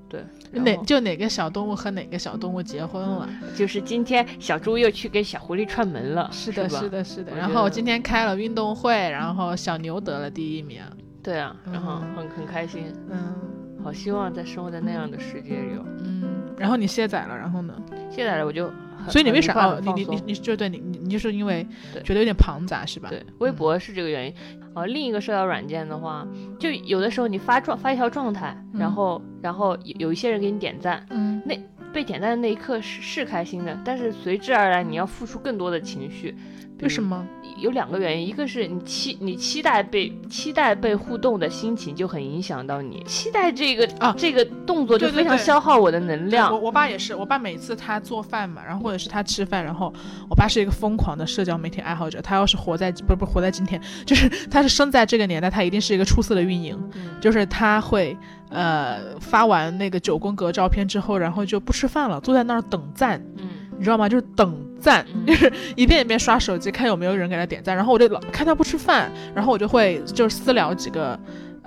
[0.10, 3.30] 对，哪就哪个小动物和哪个小动物结婚了？
[3.56, 7.36] 就是今天小猪又去给小狐狸串门了，是的，吧是的，是的。
[7.36, 10.82] 然后今天开了运动会，然后小牛得了第一名。
[11.22, 13.36] 对啊，然后嗯很很开心，嗯
[13.84, 15.86] 好希望在生活在那样的世界里哦。
[16.00, 16.24] 嗯，
[16.58, 17.74] 然后你卸载了，然后呢？
[18.10, 18.72] 卸载了我就
[19.08, 19.80] 很所以你为啥？
[19.82, 21.66] 你你你你就对你你你就是因为
[22.04, 23.10] 觉得有点庞杂是吧？
[23.10, 24.34] 对，微博是这个原因。
[24.76, 26.28] 呃，另一个社交软件的话，
[26.60, 31.58] 就有的时候你发状发一条状态，然嗯后然后有有一些人给你点赞，嗯那
[31.94, 36.36] 被点赞的那一刻是是开心的，但是随之而来你要付出更多的情绪。
[36.82, 37.26] 为什么？
[37.58, 46.54] 有两个原因，一个是你期你期待被期待被互动的心情就很影响到你，期待这个啊这个动作就非常消耗我的能量。
[46.54, 49.92] 我我爸也是，我爸每次他做饭嘛，然后或者是他吃饭，然后
[50.30, 58.16] 我爸是一个疯狂的社交媒体爱好者，他要是活在不是不是活在今天，就是他是生在这个年代，他一定是一个出色的运营，嗯就是他会
[58.50, 64.10] 呃发完那个九宫格照片之后，然后就不吃饭了，坐在那儿等赞，嗯你知道吗？
[64.10, 71.20] 就是等赞，嗯 就是一遍一遍刷手机看有没有人给他点赞，然后我就老看他不吃饭，然后我就会就是私聊几个。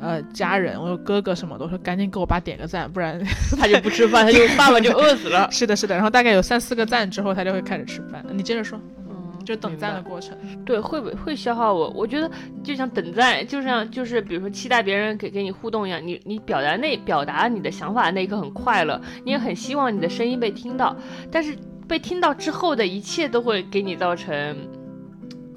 [0.02, 3.20] 呃，家人，我有哥哥什么的，我说赶紧给我爸点个赞，不然
[3.60, 5.46] 他就不吃饭，他就爸爸就饿死了。
[5.52, 5.94] 是的，是的。
[5.94, 8.24] 然后大概有三四个赞之后，他就会开始吃饭。
[8.32, 10.34] 你接着说，嗯，就等赞的过程。
[10.64, 11.90] 对，会不会会消耗我？
[11.90, 12.30] 我觉得
[12.64, 20.96] 就像等赞，就像就是比如说期待别人给给你互动一样，你你表达那表达你的想法那一刻很快乐，你也很希望你的声音被听到，
[21.30, 21.54] 但是
[21.90, 24.56] 被听到之后的一切都会给你造成。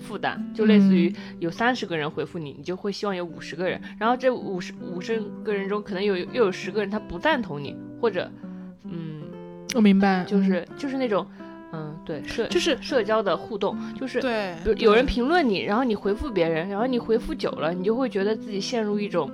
[0.05, 8.29] 负担就类似于有三十个人回复你，你就会希望有五十个人，然后这五十五十个人中可能有又有十个人他不赞同你，或者
[8.83, 9.21] 嗯，
[9.73, 11.25] 我明白，就是就是那种
[11.71, 19.31] 嗯对社就是社交的互动，就是对比如有人评论你，然后你回复别人，然后你回复久了，你就会觉得自己陷入一种，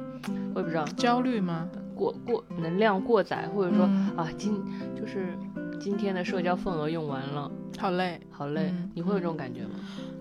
[0.54, 1.68] 我也不知道焦虑吗？
[1.96, 4.54] 过过能量过载，或者说、嗯啊今
[4.96, 5.36] 就是
[5.80, 8.20] 今天的社交份额用完了，好累。
[8.30, 9.80] 好累，嗯你会有这种感觉吗？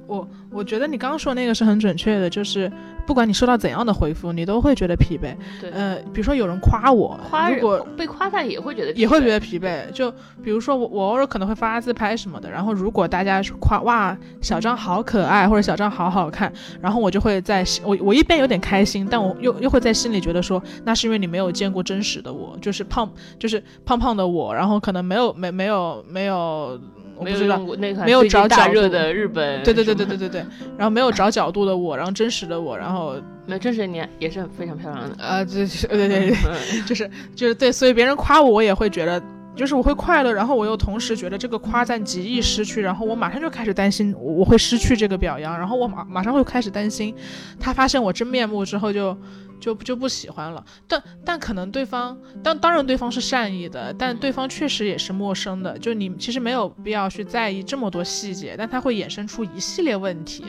[0.08, 2.72] 我我觉得你刚刚说那个是很准确的，就是
[3.06, 5.36] 不管你收到怎样的回复，你都会觉得疲惫。
[5.60, 7.20] 对，呃，比如说有人夸我，
[7.54, 9.90] 如果被夸赞也会觉得也会觉得得疲惫。
[9.92, 10.10] 就
[10.42, 26.80] 比如说我，我偶尔可能会发自拍什么的，然后如果大家夸哇小张好可爱，或者小张好好看，然后我就会在我我一边有点开心，但我又又会在心里觉得说，那是因为你没有见过真实的我，就是胖就是胖胖的我，然后可能没有没没有没有我没有
[27.24, 33.14] 不知道那款没有找角度大热的日本，对对对对对，对对，然后没有找角度的我，然后真实的我，然后
[33.46, 39.22] 没有真实的你也是非常漂亮的，呃，这这对对对，嗯 就是就是对，所以别人夸我，我也会觉得，
[39.58, 47.12] 就是我会快乐，然后我又同时觉得这个夸赞极易失去，然后我马上就开始担心我会失去这个表扬，然后我马马上会开始担心，
[47.58, 49.18] 他发现我真面目之后就
[49.58, 50.64] 就就不喜欢了。
[50.86, 60.44] 但但可能对方，当当然对方是善意的，但对方确实也是陌生的，就你其实没有必要去在意这么多细节，但他会衍生出一系列问题。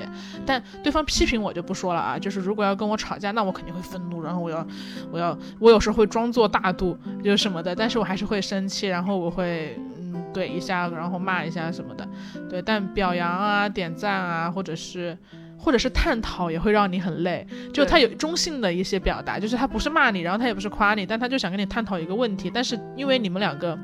[0.45, 4.65] 但对方批评我就不说了啊，就是如果要跟我吵架，那我肯定会愤怒，然后我要
[5.11, 12.07] 我要我有时候会装作大度，就什么的，但是我还是会生气，然后我会嗯怼一下，然后骂一下什么的，
[12.49, 12.61] 对。
[12.61, 15.17] 但表扬啊、点赞啊，或者是
[15.57, 17.45] 或者是探讨，也会让你很累。
[17.73, 23.77] 就他有中性的一些表达，就是他不是骂你，然后他也不是夸你，但他就想跟你探讨一个问题，但是因为你们两个。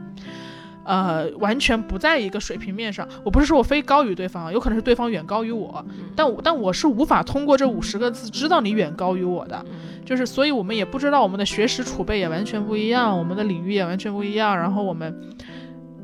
[0.86, 3.08] 呃，完全不在一个水平面上。
[3.24, 5.84] 我不是说我非高于对方，有可能是对方远高于我，
[6.16, 9.66] 但我但我是无法通过这五十个字知道你远高于我的，
[10.06, 15.20] 就是所以我们也不知道我们的学识储备也完全不一样，我们的领域也完全不一样，然后我们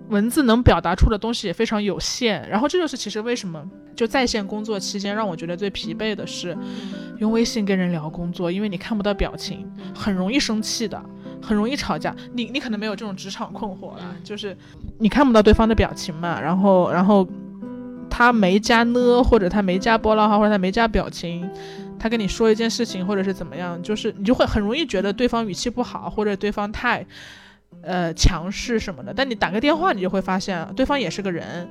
[0.10, 2.50] 文字能表达出的东西也非常有限。
[2.50, 3.64] 然后这就是其实为什么
[3.96, 6.58] 就在线工作期间让我觉得最疲惫的是
[7.20, 11.00] 用微信跟人聊工作，因为你看不到表情，很容易生气的。
[11.42, 14.56] 很容易吵架，你你可能没有这种职场困惑了，就是
[15.00, 17.28] 你看不到对方的表情嘛，然后然后
[18.10, 21.50] 他没加呢，或者他没加波浪号，或者他没加表情，
[21.98, 27.06] 他跟你说一件事情，或者是怎么样，就是你就会很容易觉得对方语气不好，或者对方太
[27.82, 29.14] 呃强势什么的。
[29.14, 31.68] 但你打个电话，你就会发现对方也是个人，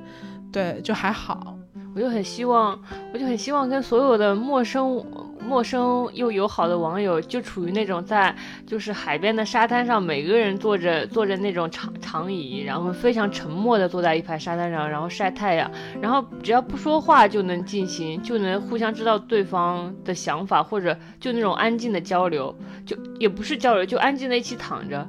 [0.51, 1.55] 对，就还好。
[1.93, 2.79] 我就很希望，
[3.13, 5.05] 我就很希望跟所有的陌生。
[5.45, 8.33] 陌生又友好的网友，就处于那种在
[8.65, 15.69] 就是海边的沙滩上，每个人坐着坐着那种长长椅，然后非常沉默的坐在一排沙滩上，然后晒太阳，
[16.01, 25.05] 然后只要不说话就能进行，就能互相知道对方的想法，或者就那种安静的交流，就也不是交流，就安静的一起躺着，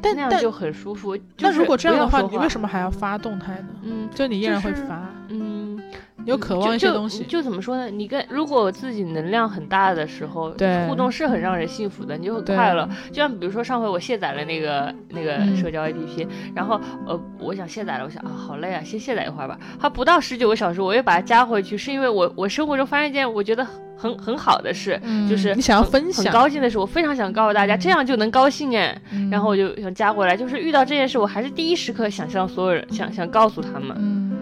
[0.00, 1.18] 但那样就很舒服。
[1.38, 3.68] 那如果这样的话，你为什么还要发动态呢？
[3.82, 5.73] 嗯，就你依然会发，嗯。
[6.24, 7.90] 有渴望一些东西，就怎么说呢？
[7.90, 12.88] 你跟如果自己能量很大的时候，对互动是很让人幸福的，你就很快乐。
[13.10, 19.58] 就像比如说上回我卸载了那个那个社交 APP，然后呃，我想卸载了，我想啊，好累啊，先卸载一会儿吧。
[19.78, 23.66] 它不到十九个小时，我又把它加回去，是因为我我生活中发现一件我觉得
[23.96, 28.96] 很很好的事，就是你想要分享，很高兴的事，我非常想告诉大家，这样就能高兴哎。
[29.30, 34.32] 然后我就想加回来，就是遇到这件事，我还是第一时刻想向所有人想想告诉他们。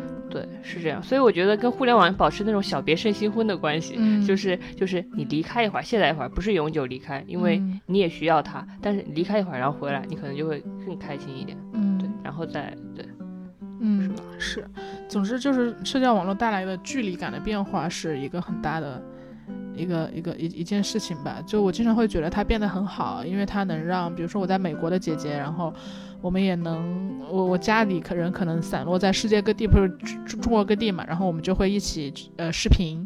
[0.44, 11.56] 对，是这样，所以我觉得跟互联网保持那种小别胜新婚的关系，就是就是你离开一会儿，卸载一会儿，不是永久离开，因为你也需要它，但是离开一会儿然后回来，你可能就会更开心一点。
[11.72, 13.06] 嗯，对，然后再对，
[13.80, 14.64] 嗯，是，
[15.08, 19.02] 总之就是社交网络带来的距离感的变化是一个很大的
[19.76, 21.42] 一个一个一一件事情吧。
[21.46, 25.72] 就我经常会觉得它变得很好，因为它能让，比如说我在美国的姐姐，然后。
[26.22, 29.88] 我们也能，我我家里可人可能散落在世界各地，不是
[30.24, 33.04] 中中国各地嘛，然后我们就会一起呃视频，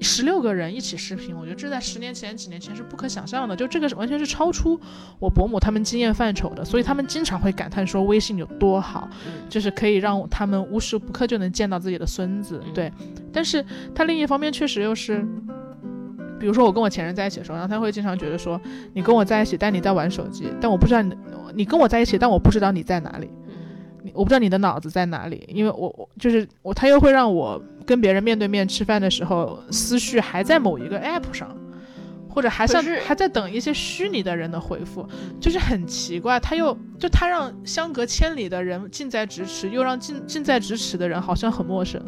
[0.00, 4.80] 十六个人一起视频，我觉得这在十年前、几年前是不可想象的，就这个是完全是超出
[5.18, 9.08] 我伯母他们经验范畴的，所以他们经常会感叹说微信有多好，
[9.48, 12.88] 就是可以让他们无时不刻就能见到自己的孙子，对，
[13.32, 15.26] 但是他另一方面确实又是。
[16.38, 18.60] 比如说我跟我前任在一起的时候，然后他会经常觉得说，
[18.92, 21.14] 你跟我在一起，但你在玩手机，但我不知道你，
[21.54, 23.30] 你跟我在一起，但我不知道你在哪里，
[24.12, 31.56] 我不知道你的脑子在哪里，因为我我就是我，他又会让我跟别人面对面吃饭的时候，思绪还在某一个 app 上，
[32.28, 35.06] 或者还像还在等一些虚拟的人的回复，
[35.40, 42.02] 就是很奇怪，他又就他让相隔千里的人近在咫尺，又让近近在咫尺的人好像很陌生。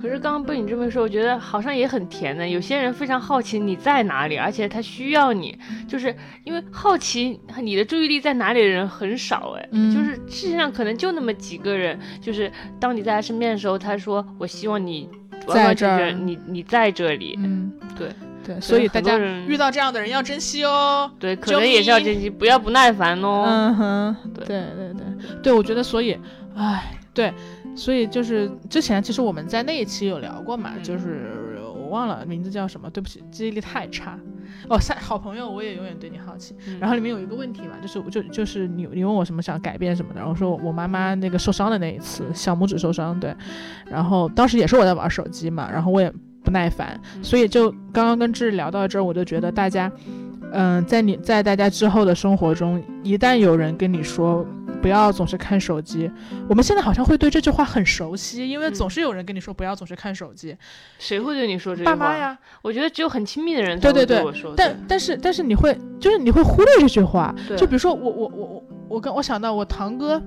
[0.00, 2.48] 可是刚刚被你这么说，我觉得好像也很甜的。
[2.48, 15.08] 有些人非常好奇你在哪里，而且他需要你，就是因为好奇你的注意力在哪里的人很少哎，就是世界上可能就那么几个人，就是当你在他身边的时候，他说我希望你
[15.48, 18.08] 在这儿，你你在这里，嗯，对
[18.44, 26.16] 对，所以大家遇到这样的人要珍惜哦，对，可能也是要珍惜，不要不耐烦哦，嗯哼，对对对对，对我觉得所以，
[26.54, 27.32] 哎，对。
[27.78, 34.18] 所以就是之前其实我们在那一期有聊过嘛，就是我忘了名字叫什么，对不起，记忆力太差。
[34.68, 36.56] 哦，三好朋友，我也永远对你好奇。
[36.80, 43.32] 然后里面有一个问题嘛，就是就就是你你问我什么想改变什么的，然后说我妈妈那个受伤的那一次，小拇指受伤，对。
[43.88, 46.12] 然后当时也是我在玩手机嘛，然后我也
[46.42, 49.90] 不耐烦，所以就刚刚跟志聊到这儿，我就觉得大家，
[50.52, 54.44] 嗯，在你在大家之后的生活中，一旦有人跟你说。
[54.80, 56.10] 不要总是看手机。
[56.48, 60.56] 我们现在好像会对这句话很熟悉，因为总是有人跟你说不要总是看手机。
[60.98, 61.96] 谁会对你说这句话？
[61.96, 62.38] 爸妈呀。
[62.62, 64.54] 我觉得只有很亲密的人才会对我说。
[64.56, 67.34] 但但是但是你会就是你会忽略这句话。
[67.56, 70.22] 就比如说我我我我我跟我想到我堂哥。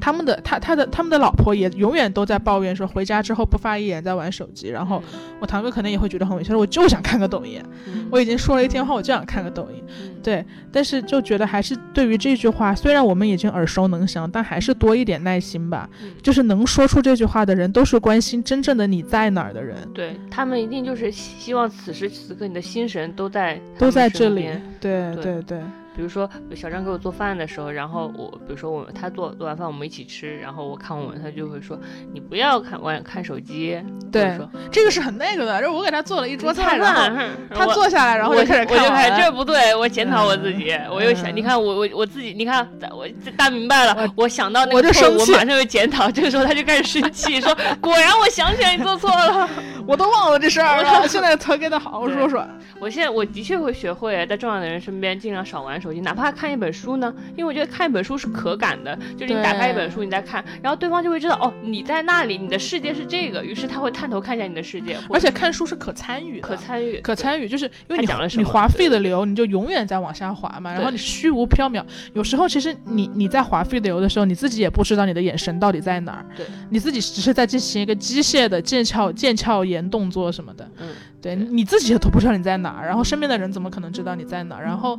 [0.00, 5.02] 他们的他他的他们的老婆也永远都在抱怨说回家之后不发一眼在玩手机，然后
[5.40, 7.62] 我堂哥可能也会觉得很委屈，说我就想看个抖音，
[8.10, 9.82] 我已经说了一天话，我就想看个抖音，
[10.22, 15.88] 对，但是就觉得还是对于这句话，虽然我们已经耳熟能详，但还是多一点耐心吧，
[16.22, 24.48] 就是能说出这句话的人，都是关心真正的你在哪儿的人，对他们一定就是希望此时此刻你的心神都在都在这里，
[24.80, 25.14] 对。
[25.16, 25.60] 对对。
[25.98, 31.76] 比如说小张给我做饭的时候，然后我比如说我他做做完饭我们一起吃，然后我看我他就会说
[32.12, 33.76] 你不要看玩看手机。
[34.12, 34.38] 对，
[34.70, 37.18] 这个是很那个的，就是我给他做了一桌菜，然后
[37.52, 38.78] 他坐下来，然后就开始看。
[38.78, 43.04] 我就开始这不对，我检讨我自己，我又想，你看我我我自己，你看我
[43.36, 46.08] 大明白了，我想到那个错误，我马上就检讨。
[46.08, 49.48] 这个时候他就开始生气，说 果然我想起来你做错了，
[49.84, 51.08] 我都忘了这事儿了。
[51.08, 52.46] 现在才跟他好好说说。
[52.80, 64.96] 我现在我的确会学会在重要的人身边尽量少玩手机，哪怕看一本书呢，因为我觉得看一本书是可感的，就是你打开一本书你在看，然后对方就会知道哦你在那里，你的世界是这个，于是他会探头看一下你的世界。
[65.10, 71.84] 而且看书是可参与，可参与，可参与，就是因为你讲了你滑费的流，你就永远在往下滑嘛，然后你虚无缥缈。
[72.12, 80.88] 有时候其实你你在滑费的流的时候，你自己也不知道你的眼神到底在哪儿，对，你自己只是在进行一个机械的腱鞘腱鞘炎动作什么的，嗯。
[81.20, 84.62] 对，你自己都不知道你在哪儿，然后身边的人怎么可能知道你在哪儿？
[84.62, 84.96] 然后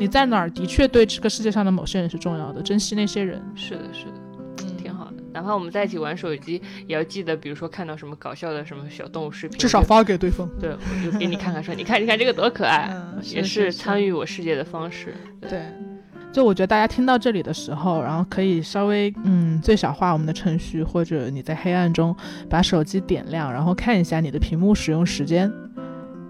[0.00, 3.42] 你在哪儿的确对这个世界上的某些人是重要的，珍惜那些人。
[3.54, 4.12] 是的，是的，
[4.64, 5.14] 嗯，挺好的。
[5.32, 10.48] 哪怕我们在一起玩手机，也要记得，比如说看到什么搞笑的什么小动物视频，至少发给对方。
[10.60, 15.14] 对，我就给你看看，说你看，你看这个多可爱，也是参与我世界的方式。
[15.40, 15.62] 对。
[16.32, 22.14] 就我觉得大家听到这里的时候，然后可以稍微嗯最小化我们的程序，或者你在黑暗中
[22.48, 25.52] 把手机点亮，然后看一下你的屏幕使用时间。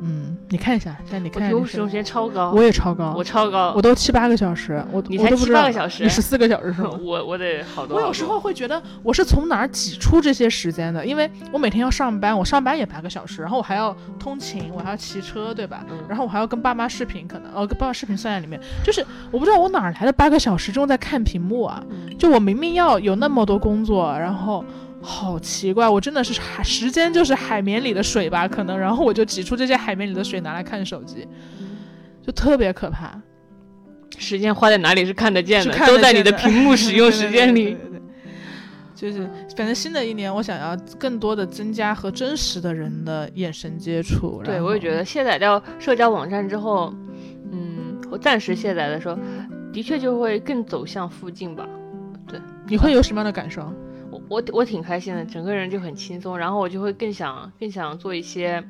[0.00, 6.90] 嗯，你看一下，现在你看，我使用时间超高，我也超高，我超高，我都七八个小时，我你才七八个小时，你十四个小时是吗？
[7.00, 7.96] 我我得好多。
[7.96, 11.06] 我有时候会觉得我是从哪儿挤出这些时间的？
[11.06, 15.86] 因为我每天要上班，我上班也八个小时，然后我还要通勤，我还要骑车，对吧？
[16.08, 21.80] 然后我还要跟爸妈视频，可能哦跟爸妈视频算在里面，就是我不知道我哪来的八个小时中在看屏幕啊？
[22.18, 24.64] 就我明明要有那么多工作，然后。
[25.02, 31.26] 好奇怪，我真的是海时间就是海绵里的水吧，可能，然后我就挤出这些海绵里的水拿来看手机，
[32.22, 33.20] 就特别可怕。
[34.18, 37.76] 时间花在哪里是看得见的，都在你的屏幕使用 时间里。
[38.94, 39.26] 就是，
[39.56, 44.42] 反正新的一年，我想要更多的增加和真实的人的眼神接触。
[44.44, 46.94] 对，我也觉得卸载掉社交网站之后，
[47.50, 49.18] 嗯，我暂时卸载的时候，
[49.72, 51.66] 的确就会更走向附近吧。
[52.28, 53.72] 对，你会有什么样的感受？
[54.30, 58.62] 我我挺开心的，整个人就很轻松，然后我就会更想更想做一些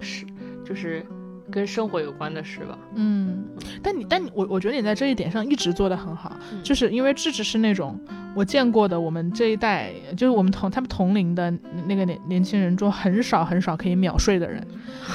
[0.00, 0.26] 事，
[0.66, 1.06] 就是
[1.52, 2.76] 跟生活有关的事吧。
[2.96, 3.44] 嗯，
[3.80, 7.98] 但你但你我我觉得你在这一点上一直做的很好，就是因为智智是那种。
[8.34, 11.52] 我见过的，我们这一代就是我们同他们同龄的
[11.86, 14.66] 那个年年轻人中，很少很少可以秒睡的人，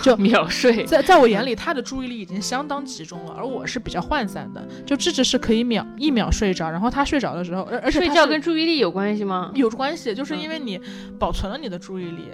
[0.01, 0.86] 就 秒睡。
[0.86, 4.65] 在在我眼里， 他的注意力已经相当集中了，而我是比较涣散的。
[4.86, 9.51] 就智智是可以秒一秒睡着，然后他睡着的时候，而而且睡觉跟注意力有关系吗？
[9.53, 10.80] 有关系，就是因为你
[11.20, 12.30] 保存了你的注意力，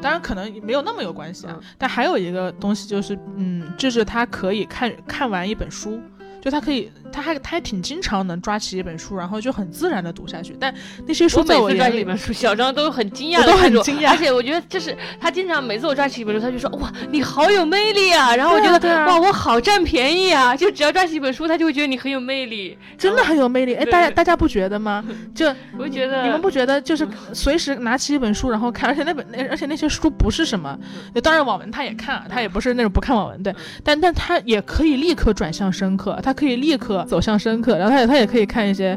[0.00, 1.60] 当然可能没有那么有关系啊。
[1.76, 6.00] 但还有一个东西就是，嗯，就是他可以看看完一本书。
[6.40, 10.56] 就他可以，他还他还挺经常能抓起一本书，然后就很自然的读下去。
[10.58, 10.74] 但
[11.06, 14.10] 那些书在我眼里，小张都很惊讶，都很惊讶。
[14.10, 18.34] 而且我觉得就是他经常每次我抓起一本书，他就说哇，你好有魅力啊！
[18.34, 20.56] 然后我觉得哇，我好占便宜啊！
[20.56, 23.74] 就只要抓起一本书，他就会觉得你很有魅力，真的很有魅力。
[23.74, 25.04] 哎，大家大家不觉得吗？
[25.34, 30.78] 就我觉得你们不觉得就是随时拿起一本书然后看，而且那本那而且那些书不是什么，
[31.22, 36.29] 当然网文他也看，他也不是那种不看网文的，但但他也可以立刻转向深刻，他。
[36.30, 38.96] 他可以立刻走向深刻，然后他也他也可以看一些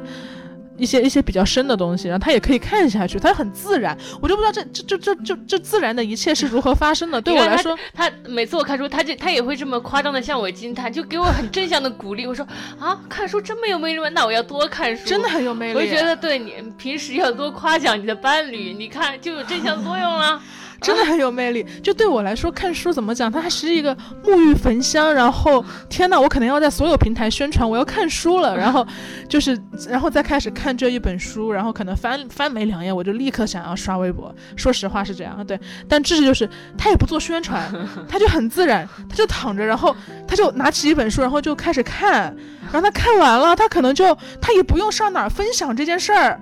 [0.77, 3.97] 一些一些比较深的东西，然后他也可以看下去，他很自然。
[4.21, 7.19] 我就不知道这这这这这这自然的一切是如何发生的。
[7.25, 12.27] 对我来说，他每次我看书，他就他也会这么夸张的向我惊叹，就给我很正向的鼓励。
[12.27, 12.45] 我说
[12.79, 14.09] 啊，看书这么有魅力吗？
[14.09, 15.79] 那我要多看书，真的很有魅力。
[15.79, 20.39] 我觉得对你平时要多夸奖你的伴侣，你看就有正向作用了。
[20.83, 25.11] 真的很有魅力，就对我来说，看书怎么讲，它还是一个沐浴焚香。
[25.13, 28.55] 然后， 天呐，我可能要在所有平台宣传我要看书了。
[28.55, 28.85] 然后，
[29.29, 29.57] 就是，
[29.89, 34.33] 然后再开始看这一本书，然后可能翻翻没两页，我就立刻想要刷微博。
[34.57, 35.59] 说实话是这样，对。
[35.87, 37.71] 但这就是他也不做宣传，
[38.09, 39.95] 他就很自然，他就躺着，然后
[40.27, 42.35] 他就拿起一本书，然后就开始看。
[42.71, 46.39] 然后他看完了，他可能就他也不用上哪儿分享这件事儿。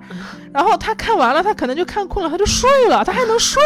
[0.52, 3.60] 然后他看完了，他可能就看困了，他就睡了，他还能睡。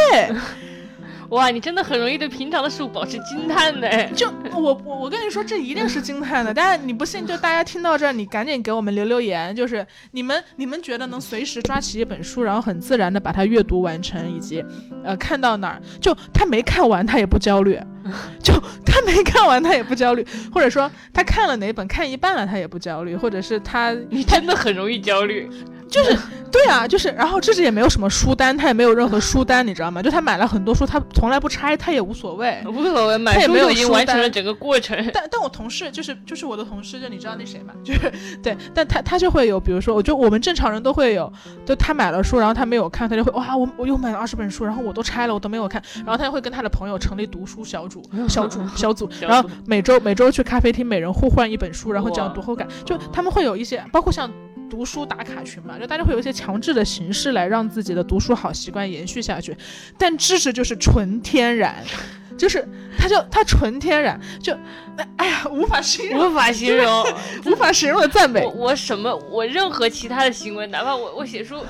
[1.31, 4.07] 哇，你真的很容易对平常的事物保持惊叹的。
[4.15, 6.53] 就我我我跟你说，这一定是惊叹的。
[6.55, 9.55] 但是你不信，就大家听到这儿，你赶紧给我们留留言。
[9.55, 14.65] 就是你们你们觉得能随时抓起一本书，然后很自然的把它阅读完成，以及
[15.05, 17.79] 呃看到哪儿，就他没看完他也不焦虑，
[18.43, 18.55] 就
[18.85, 25.51] 他没看完他也不焦虑，或者说他看了哪本看一半了他也不焦虑，或者是他你真的很容易焦虑。
[25.89, 26.19] 就是
[26.51, 30.03] 对啊，就是然后这是也没有什么书单，他也没有任何书单，你知道吗？
[30.03, 32.63] 就他买了很多书，他从来不拆，他也无所谓。
[32.67, 34.97] 无所谓，买书就已经完成了整个过程。
[35.13, 37.73] 但但我同事就是就是我的同事，就你知道那谁吗？
[37.85, 38.11] 就是
[38.43, 41.31] 对，但他他就会有，比如说，我就我们正常人都会有，
[41.65, 54.31] 就他买了书，然后他没有看，他就会哇，我我又买了二十本书，然后我都拆了，我都没有看，然后他就会跟他的朋友成立读书小组 小组小组，然后每周每周去咖啡厅，每人互换一本书，然后讲读后感，就他们会有一些，包括像。
[54.69, 59.57] 读书打卡群嘛，就大家会有一些强制的形式来让自己的读书好习惯延续下去，
[59.99, 61.83] 但知识就是纯天然，
[62.37, 62.67] 就是
[62.99, 64.53] 它就它纯天然，就
[65.17, 67.05] 哎呀无法形容，无法形容，
[67.47, 68.47] 无法形容的赞美。
[68.55, 71.65] 我什么我任何其他的行为，哪怕我我写书。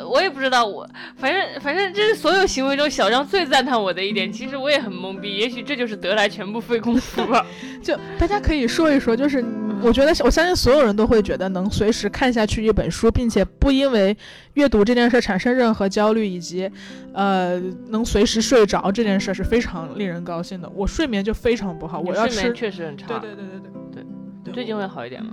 [0.00, 4.32] 我也不知道，我反正反正这是所有行为中小张最赞叹我的一点。
[4.32, 7.44] 其实我也很懵逼，也许这就是得来全不费工夫吧。
[7.82, 9.44] 就大家可以说一说，就是
[9.82, 14.16] 我觉得我相信所有人都会觉得能随时看下去一本书，并且不因为
[14.58, 16.68] 阅读这件事产生任何焦虑，以及
[17.14, 17.58] 呃
[17.90, 20.68] 能随时睡着这件事是非常令人高兴的。
[20.70, 23.06] 我睡眠就非常不好，我要睡眠确实很差。
[23.06, 24.04] 对对对对对
[24.44, 25.32] 对，最近会好一点吗？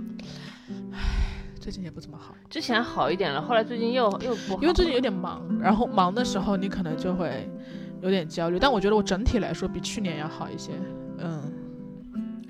[1.60, 7.50] 最近也不怎么好，之前好一点了，后来最近又又不好，因为最近有点忙，然后忙的时候你可能就会
[8.00, 10.70] 有点焦虑，但我觉得我整体来说比去年要好一些，
[11.18, 11.42] 嗯，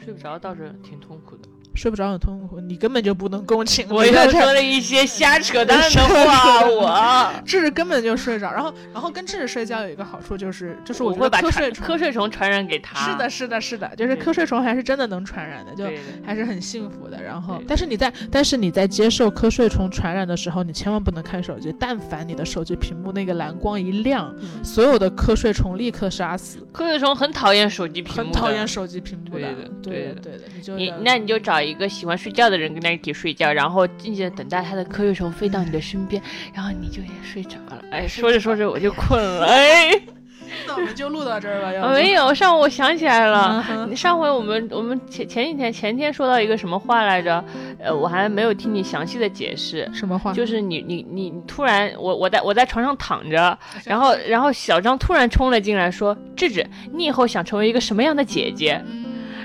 [0.04, 1.48] 睡不着倒是挺痛苦的。
[1.76, 3.86] 睡不着很痛苦，你根本就不能共情。
[3.90, 8.50] 我又说了一些瞎扯淡的话， 我 智智根本就睡着。
[8.50, 13.04] 然后，然后跟智智睡觉有一个好处就是，就是我会把瞌睡瞌睡虫传染给他。
[13.04, 15.84] 是的，是的，是的，就是瞌睡虫还是真的能传染的，就
[16.24, 17.22] 还是很幸福的。
[17.22, 21.74] 然后，但是你在但是你在接受瞌睡虫传染的时候，你千万不能看手机。
[21.78, 26.58] 但凡你的手机屏幕那个蓝光一亮，所有的瞌睡虫立刻杀死。
[26.72, 29.46] 瞌睡虫很讨厌手机屏幕，很讨厌手机屏幕的。
[29.82, 31.65] 对的，对的，你就你那你就找。
[31.66, 36.22] 一个喜欢睡觉的人跟他一起睡觉，然后静静的等待他的瞌睡虫飞到你的身边，
[36.54, 37.82] 然后你就也睡着了。
[37.90, 39.46] 哎，说着说着我就困了。
[39.46, 39.90] 哎，
[40.66, 41.70] 那我们就录到这儿吧。
[41.92, 43.64] 没有，上午我想起来了，
[43.96, 47.44] 上回我们我们前前几天前天说到一个什么话来着？
[47.78, 49.88] 呃，我还没有听你详细的解释。
[49.92, 50.32] 什么话？
[50.32, 58.82] 就是你你你突然，我我在我在床上躺着，然后然后小张突然冲了进来，说：“智智，你以后想成为一个什么样的姐姐？”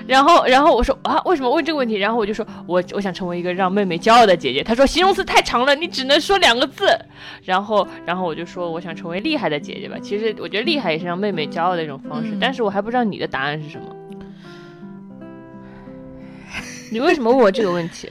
[0.06, 1.96] 然后，然后我说啊，为什么问这个问题？
[1.96, 4.62] 然后我就说，我我想成为一个让妹妹骄傲的姐姐。
[4.62, 6.86] 他说形容词太长了，你只能说两个字。
[7.44, 9.96] 然后，然后我就说我想成为厉害的姐姐吧。
[10.00, 12.36] 其实我觉得厉害也是让妹妹骄傲的一种方式。
[12.40, 13.86] 但是我还不知道你的答案是什么。
[16.90, 18.10] 你为什么问我这个问题？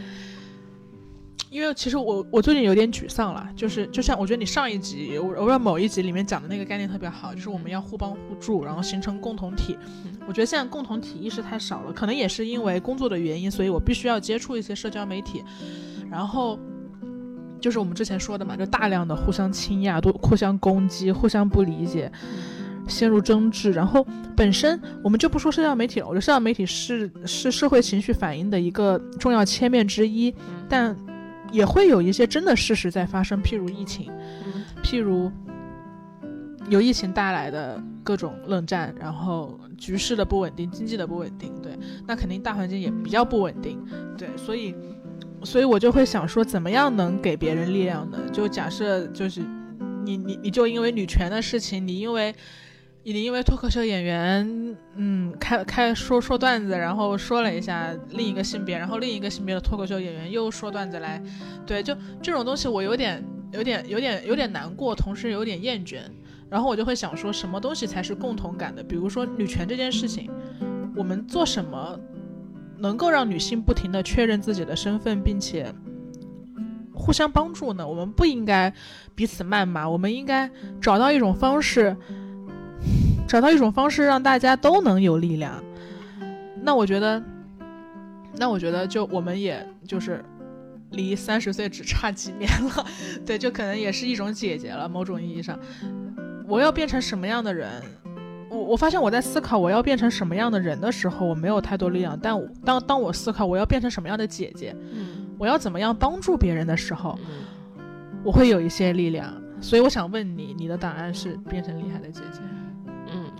[1.52, 9.78] 因为其实我我最近有点沮丧了，就是就像我觉得你上一集我我某一集里面讲的那个概念特别好，就是我们要互帮互助，然后形成共同体。
[10.26, 15.44] 我觉得现在共同体意识太少了，可能也是因为工作的原因，所以我必须要接触一些社交媒体，
[16.10, 16.58] 然后
[17.60, 22.10] 就是我们之前说的嘛，就大量的互相倾轧、都互相攻击、互相不理解，
[22.88, 23.74] 陷入争执。
[23.74, 30.34] 然后本身我们就不说社交媒体了，我觉得社交媒体是是社会情绪反应的一个重要切面之一，
[30.70, 30.96] 但。
[31.52, 34.12] 也会有一些真的事实在发生，譬如疫情，
[34.84, 35.32] 譬如
[36.70, 41.78] 由疫情带来的各种冷战，然后局势的不稳定，经济的不稳定，对，
[42.08, 43.80] 那肯定大环境也比较不稳定，
[44.18, 44.74] 对，所以，
[45.44, 48.18] 所以我就会想说，怎么样能给别人力量呢？
[48.32, 49.42] 就假设就是
[50.06, 52.34] 你你你就因为女权的事情，你因为。
[53.04, 61.22] 你因为脱口秀演员，嗯，开开说说段子，然后说了一下另一个性别，然后另一个性别的脱口秀演员又说段子来，
[61.66, 66.02] 对，就这种东西我有点有点有点有点难过，同时有点厌倦，
[66.48, 68.84] 然后我就会想说什么东西才是共同感的？
[68.84, 70.30] 比如说女权这件事情，
[70.96, 72.00] 我们做什么
[72.78, 75.74] 能够让女性不停的确认自己的身份，并且
[76.94, 77.88] 互相帮助呢？
[77.88, 78.72] 我们不应该
[79.16, 80.48] 彼此谩骂，我们应该
[80.80, 81.98] 找到一种方式。
[83.28, 85.64] 找到一种方式让大家都能有力量，
[86.62, 87.22] 那我觉得，
[88.38, 90.24] 那我觉得就我们也就是
[90.92, 92.86] 离三十岁只差几年了，
[93.26, 94.90] 对，就可能也是一种姐姐了。
[94.90, 95.58] 某种意义上，
[96.48, 97.70] 我要变成什么样的人？
[98.50, 102.20] 我我发现我在思考我要变成什么样的人的时候，我没有太多力量。
[102.22, 104.76] 但当当我思考我要变成什么样的姐姐，
[105.38, 107.18] 我要怎么样帮助别人的时候，
[108.26, 109.34] 我会有一些力量。
[109.62, 112.40] 所以我想问你，你的答案是变成厉害的姐姐？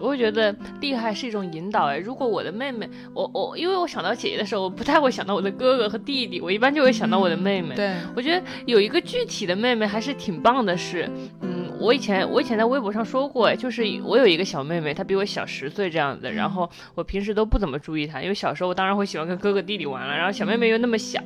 [0.02, 7.76] 我会觉得厉害是一种引导哎，如果我的妹妹，我我因为我想到姐姐的时候，我不太会想到我的哥哥和弟弟，我一般就会想到我的妹妹。
[7.76, 11.10] 对，我觉得有一个具体的妹妹还是挺棒的，事，
[11.42, 11.61] 嗯。
[11.82, 21.20] 我以前我以前在微博上说过，就是我有一个小妹妹，她比我小十岁这样子，然后我平时都不怎么注意她，因为小时候我当然会喜欢跟哥哥弟弟玩了，然后小妹妹又那么小，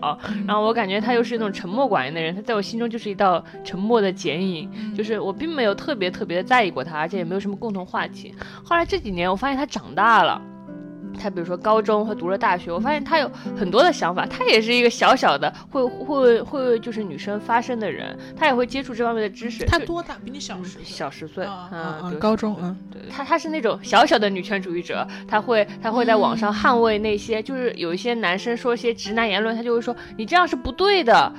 [0.48, 8.34] 然后我感觉她又是那种沉默寡言的人，她在我心中就是一道沉默的剪影，就是我并没有特别特别的在意过她，而且也没有什么共同话题。
[8.64, 10.42] 后来这几年我发现她长大了。
[11.16, 14.26] 他比如说高中或读了大学，我发现他有很多的想法。
[14.26, 19.64] 他也是一个小小的会会会就是女生发声的人，他也会接触这方面的知识。
[19.66, 20.16] 他多大？
[20.26, 23.02] 比你小十小十岁啊，高中嗯，对。
[23.10, 31.32] 他他是那种小小的女权主义者，他会他会在网上捍卫那些就是有一些男生说一些直男言论，他就会说你这样是不对的。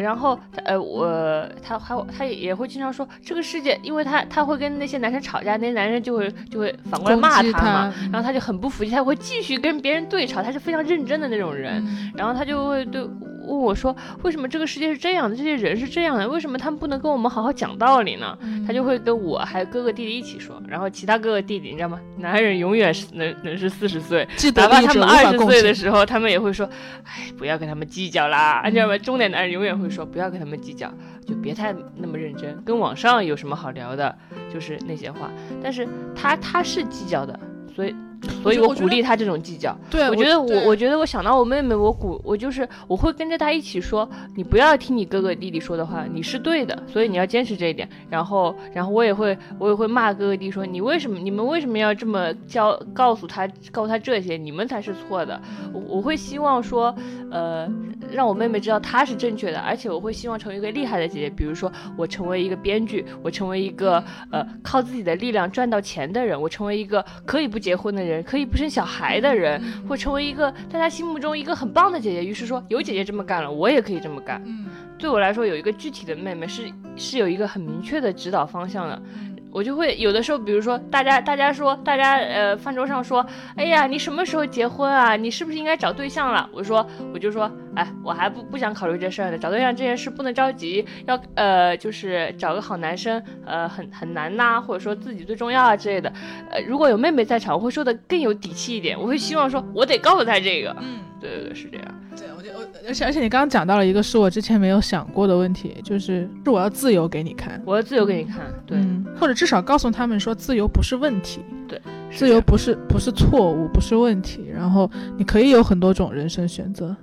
[0.00, 9.14] 然后呃我他还他也会经常说这个世界，因为他他会跟那些男生吵架，那些男生就会就会反过来骂他嘛，然后他就很不服气，他会。
[9.24, 11.82] 继续跟别人对吵，他是非常认真的那种人，
[12.14, 15.34] 然后他就会对问我说：“为什么这个世界是这样的？
[15.34, 16.28] 这些人是这样的？
[16.28, 21.98] 为什么他们不能跟我们好好讲道理呢？”他就会跟我还有哥哥弟弟一起说，然后其他哥哥弟弟你知道吗？
[22.18, 26.68] 男人永远是能能是四十岁，哪怕他们二十岁的时候，他们也会说
[27.04, 28.98] ：“哎，不要跟他们计较啦。”你知道吗？
[28.98, 30.92] 中年男人永远会说：“不要跟他们计较，
[31.26, 34.14] 就别太那么认真，跟网上有什么好聊的？
[34.52, 35.30] 就是那些话。”
[35.62, 37.38] 但是他他是计较的，
[37.74, 37.94] 所以。
[38.42, 39.76] 所以我鼓励他这种计较。
[39.90, 47.88] 对，我觉得我，我觉得我想到我妹妹，我鼓，我就是我会跟着她一起说，你不要听你哥哥弟弟说的话，你是对的，所以你要坚持这一点。
[48.10, 55.40] 然后，然后我也会，我也会骂哥哥弟说，你为什么，你们为什么要这么教，告诉他，告诉他这些，你们才是错的。
[55.72, 56.94] 我我会希望说，
[57.30, 57.68] 呃，
[58.10, 68.13] 让我妹妹知道她是正确的，而且我会希望成为一个厉害的姐姐，比如说我成为一个编剧，我成为一个呃靠自己的力量赚到钱的人，我成为一个可以不结婚的人。
[68.22, 72.24] 可以不生小孩的人，会成为一个在他心目中一个很棒的姐姐。
[72.24, 74.42] 于是说，有姐姐这么干了，我也可以这么干。
[74.46, 74.66] 嗯，
[74.98, 76.62] 对我来说，有一个具体的妹妹是
[76.96, 79.02] 是有一个很明确的指导方向的。
[79.50, 85.14] 我就会有的时候，比如说大家大家说，大家呃饭桌上说，哎呀，你什么时候结婚啊？
[85.14, 86.50] 你是不是应该找对象了？
[86.52, 89.38] 我说，我就说，哎，我还不不想考虑这事儿呢。
[89.38, 96.12] 找对象这件事不能着急，要呃就是找个好男生，呃很很难呐，或者说自己最重要啊之类的。
[96.50, 98.98] 呃，如果有妹妹在场，我会说的更有底气一点。
[98.98, 100.74] 我会希望说，我得告诉她这个。
[100.80, 101.86] 嗯，对对对，是这样。
[102.16, 108.78] 对，我就我而且而且你刚刚讲到了一个是我之前没有想过的问题，就是是我要自由给你看，我要自由给你看，对，
[109.18, 111.80] 或者至少告诉他们说自由不是问题，对，
[112.12, 116.96] 自由不是不是错误，不是问题，然后你可以有很多种人生选择，是，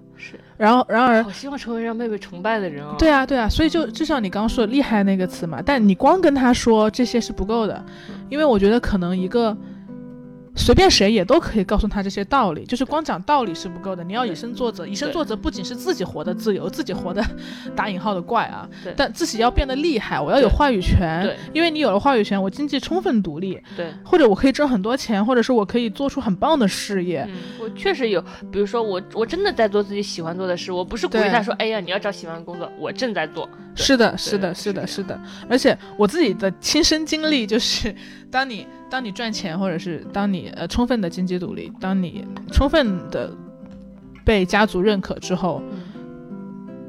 [0.61, 7.83] 然后然而，我希望成为让妹妹崇拜的人哦，对啊对啊，所以就就像你刚刚说的厉害那个词嘛，但你光跟他说这些是不够的，
[8.29, 9.57] 因为我觉得可能一个。
[10.55, 14.85] 随便谁也都可以告诉他这些道理， 就是光讲道理是不够的，你要以身作则。
[14.85, 17.23] 以身作则不仅是自己活得自由，自己活得
[17.75, 21.23] 打引号的怪啊，但自己要变得厉害，我要有话语权。
[21.23, 23.59] 对，因为你有了话语权，我经济充分独立。
[23.77, 27.27] 对，或者我可以挣很多钱，或者是我可以做出很棒的事业。
[27.59, 28.21] 我确实有，
[28.51, 33.47] 比如说我我真的在做自己喜欢做的事，我不是鼓励他说，哎呀，你要找喜欢的工作，我正在做。
[33.75, 35.17] 是的，是的，是的，是的。
[35.49, 37.95] 而且我自己的亲身经历就是，
[38.29, 38.67] 当你。
[38.91, 43.33] 当你赚钱，或者是当你呃充分的经济独立，当你充分的
[44.25, 45.63] 被家族认可之后，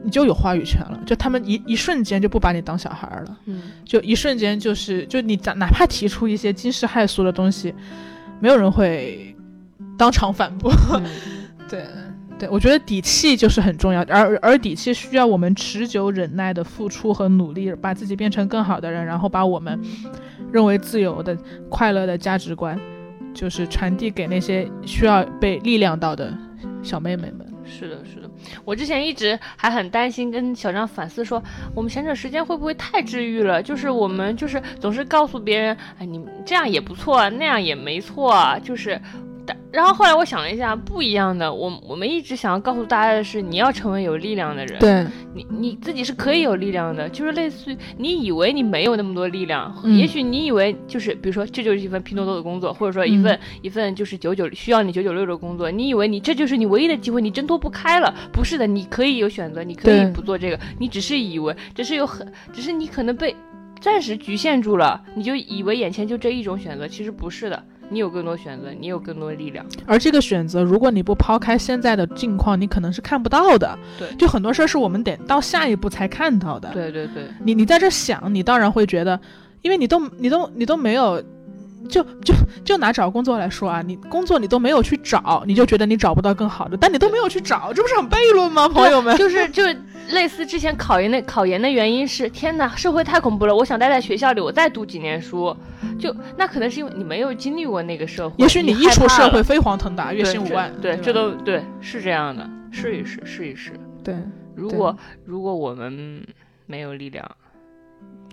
[0.02, 1.00] 你就有话语权了。
[1.06, 7.72] 就他们一一瞬间就不把你当小孩了，嗯，就一瞬间就是就你哪怕提出一些惊世骇俗的东西，
[8.40, 9.32] 没有人会
[9.96, 10.72] 当场反驳。
[11.70, 11.86] 对
[12.50, 19.78] 我觉得底气就是很重要，而而底气需要我们持久忍耐的付出和努力，把自己变成更好的人，然后把我们。
[20.52, 21.34] 认为自由的、
[21.70, 22.78] 快乐的价值观，
[23.32, 26.30] 就是传递给那些需要被力量到的
[26.82, 27.46] 小妹妹们。
[27.64, 28.30] 是的，是的。
[28.62, 31.42] 我之前一直还很担心，跟小张反思说，
[31.74, 33.62] 我们闲着时间会不会太治愈了？
[33.62, 39.00] 就是我们就是总是告诉别人，哎，你这样也不错，那样也没错，就是。
[39.70, 41.52] 然后后来我想了一下，不一样的。
[41.52, 44.78] 我我们一直想要告诉大家的是，你要成为有力量的人。
[44.78, 58.14] 对，你你自己是可以有力量的，就是类似于你以为你没有那么多力量，也许你以为就是比如说这就是一份拼多多的工作，或者说一份一份就是九九需要你九九六的工作，你以为你这就是你唯一的机会，你挣脱不开了。
[58.32, 63.34] 不是的，你可以有选择，你可以不做这个，你只是以为，只是有很，只是你可能被
[63.80, 67.64] 暂时局限住了，你就以为眼前就这一种选择，其实不是的。
[67.92, 69.64] 你有更多选择，你有更多力量。
[69.86, 73.78] 而这个选择，如果你不抛开现在的境况，你可能是看不到的。
[73.98, 76.70] 对，就很多事儿是我们得到下一步才看到的。
[76.72, 79.20] 对对对，你你在这想，你当然会觉得，
[79.60, 81.22] 因为你都你都你都没有，
[81.88, 82.34] 就就
[82.64, 89.16] 就拿找工作来说啊，你工作你都没有去找，你就觉得你找不到更好的，但你都没有去找，这不是很悖论吗，朋友们？
[89.16, 89.76] 就是就是
[90.10, 95.56] 类似之前考研的考研的原因是，天哪，社会太恐怖了，我想待在学校里，我再读几年书，
[96.02, 103.72] 就那可能是因为你没有经历过那个社会，也许你一出社会飞黄腾达，月薪五万，对，吧这都对，是这样的，试一试，试一试。
[104.02, 104.16] 对，
[104.56, 106.26] 如果如果我们
[106.66, 107.24] 没有力量，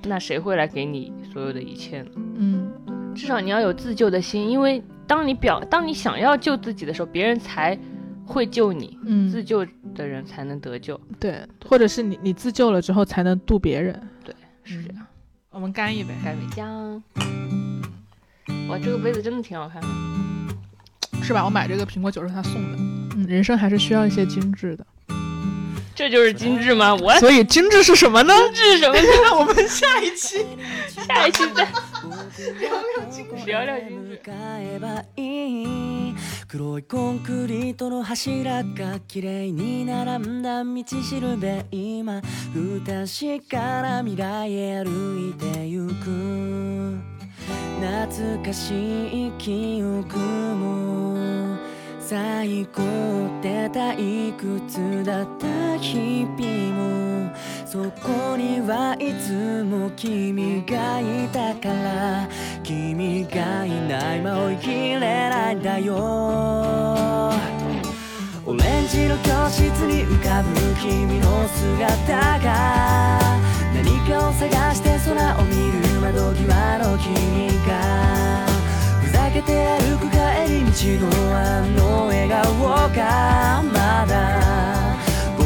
[0.03, 2.09] 那谁会来给你所有的一切呢？
[2.15, 2.71] 嗯，
[3.13, 7.77] 至少你要有自救的心，因为当你表当你想要救自己的时候，别人才
[8.25, 14.01] 会救你，嗯自救的人才能得救，对，或者是你你自救了之后才能渡别人。
[14.23, 15.05] 对是这样。
[15.51, 17.03] 我们干一杯，干杯姜，
[18.68, 19.88] 哇，这个杯子真的挺好看的。
[21.22, 21.44] 是吧？
[21.44, 22.78] 我买这个苹果酒是他送的。
[23.16, 24.86] 嗯，人生还是需要一些精致的。
[25.94, 26.92] 这就是精致吗？
[26.94, 28.34] 我所以精致是什么呢？
[28.52, 29.02] 精致什么呢？
[29.22, 30.44] 那我们下一期
[30.88, 31.64] 下一期再
[32.58, 33.44] 聊聊精致。
[33.46, 34.18] 聊聊精致。
[34.24, 36.14] 向えばいい
[36.48, 42.22] 黒いコンクリートの柱が綺麗に並んだ道しるべ今
[42.52, 46.98] 不確かな未来へ歩いてゆく
[47.79, 51.57] 懐かしい記憶も。
[51.99, 57.35] 最高って退屈だった日々も。
[57.65, 62.27] そこにはいつも君がいたから。
[62.63, 65.93] 君がいない間追いきれないんだよ。
[68.45, 70.49] オレンジの教室に浮かぶ
[70.81, 73.19] 君の姿が。
[73.75, 78.45] 何かを探して空を見る窓際の君が
[79.01, 80.63] ふざけて歩く帰り
[80.99, 82.43] 道のあの笑顔
[82.95, 84.95] がまだ
[85.37, 85.43] 僕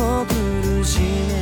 [0.00, 1.39] を苦しめ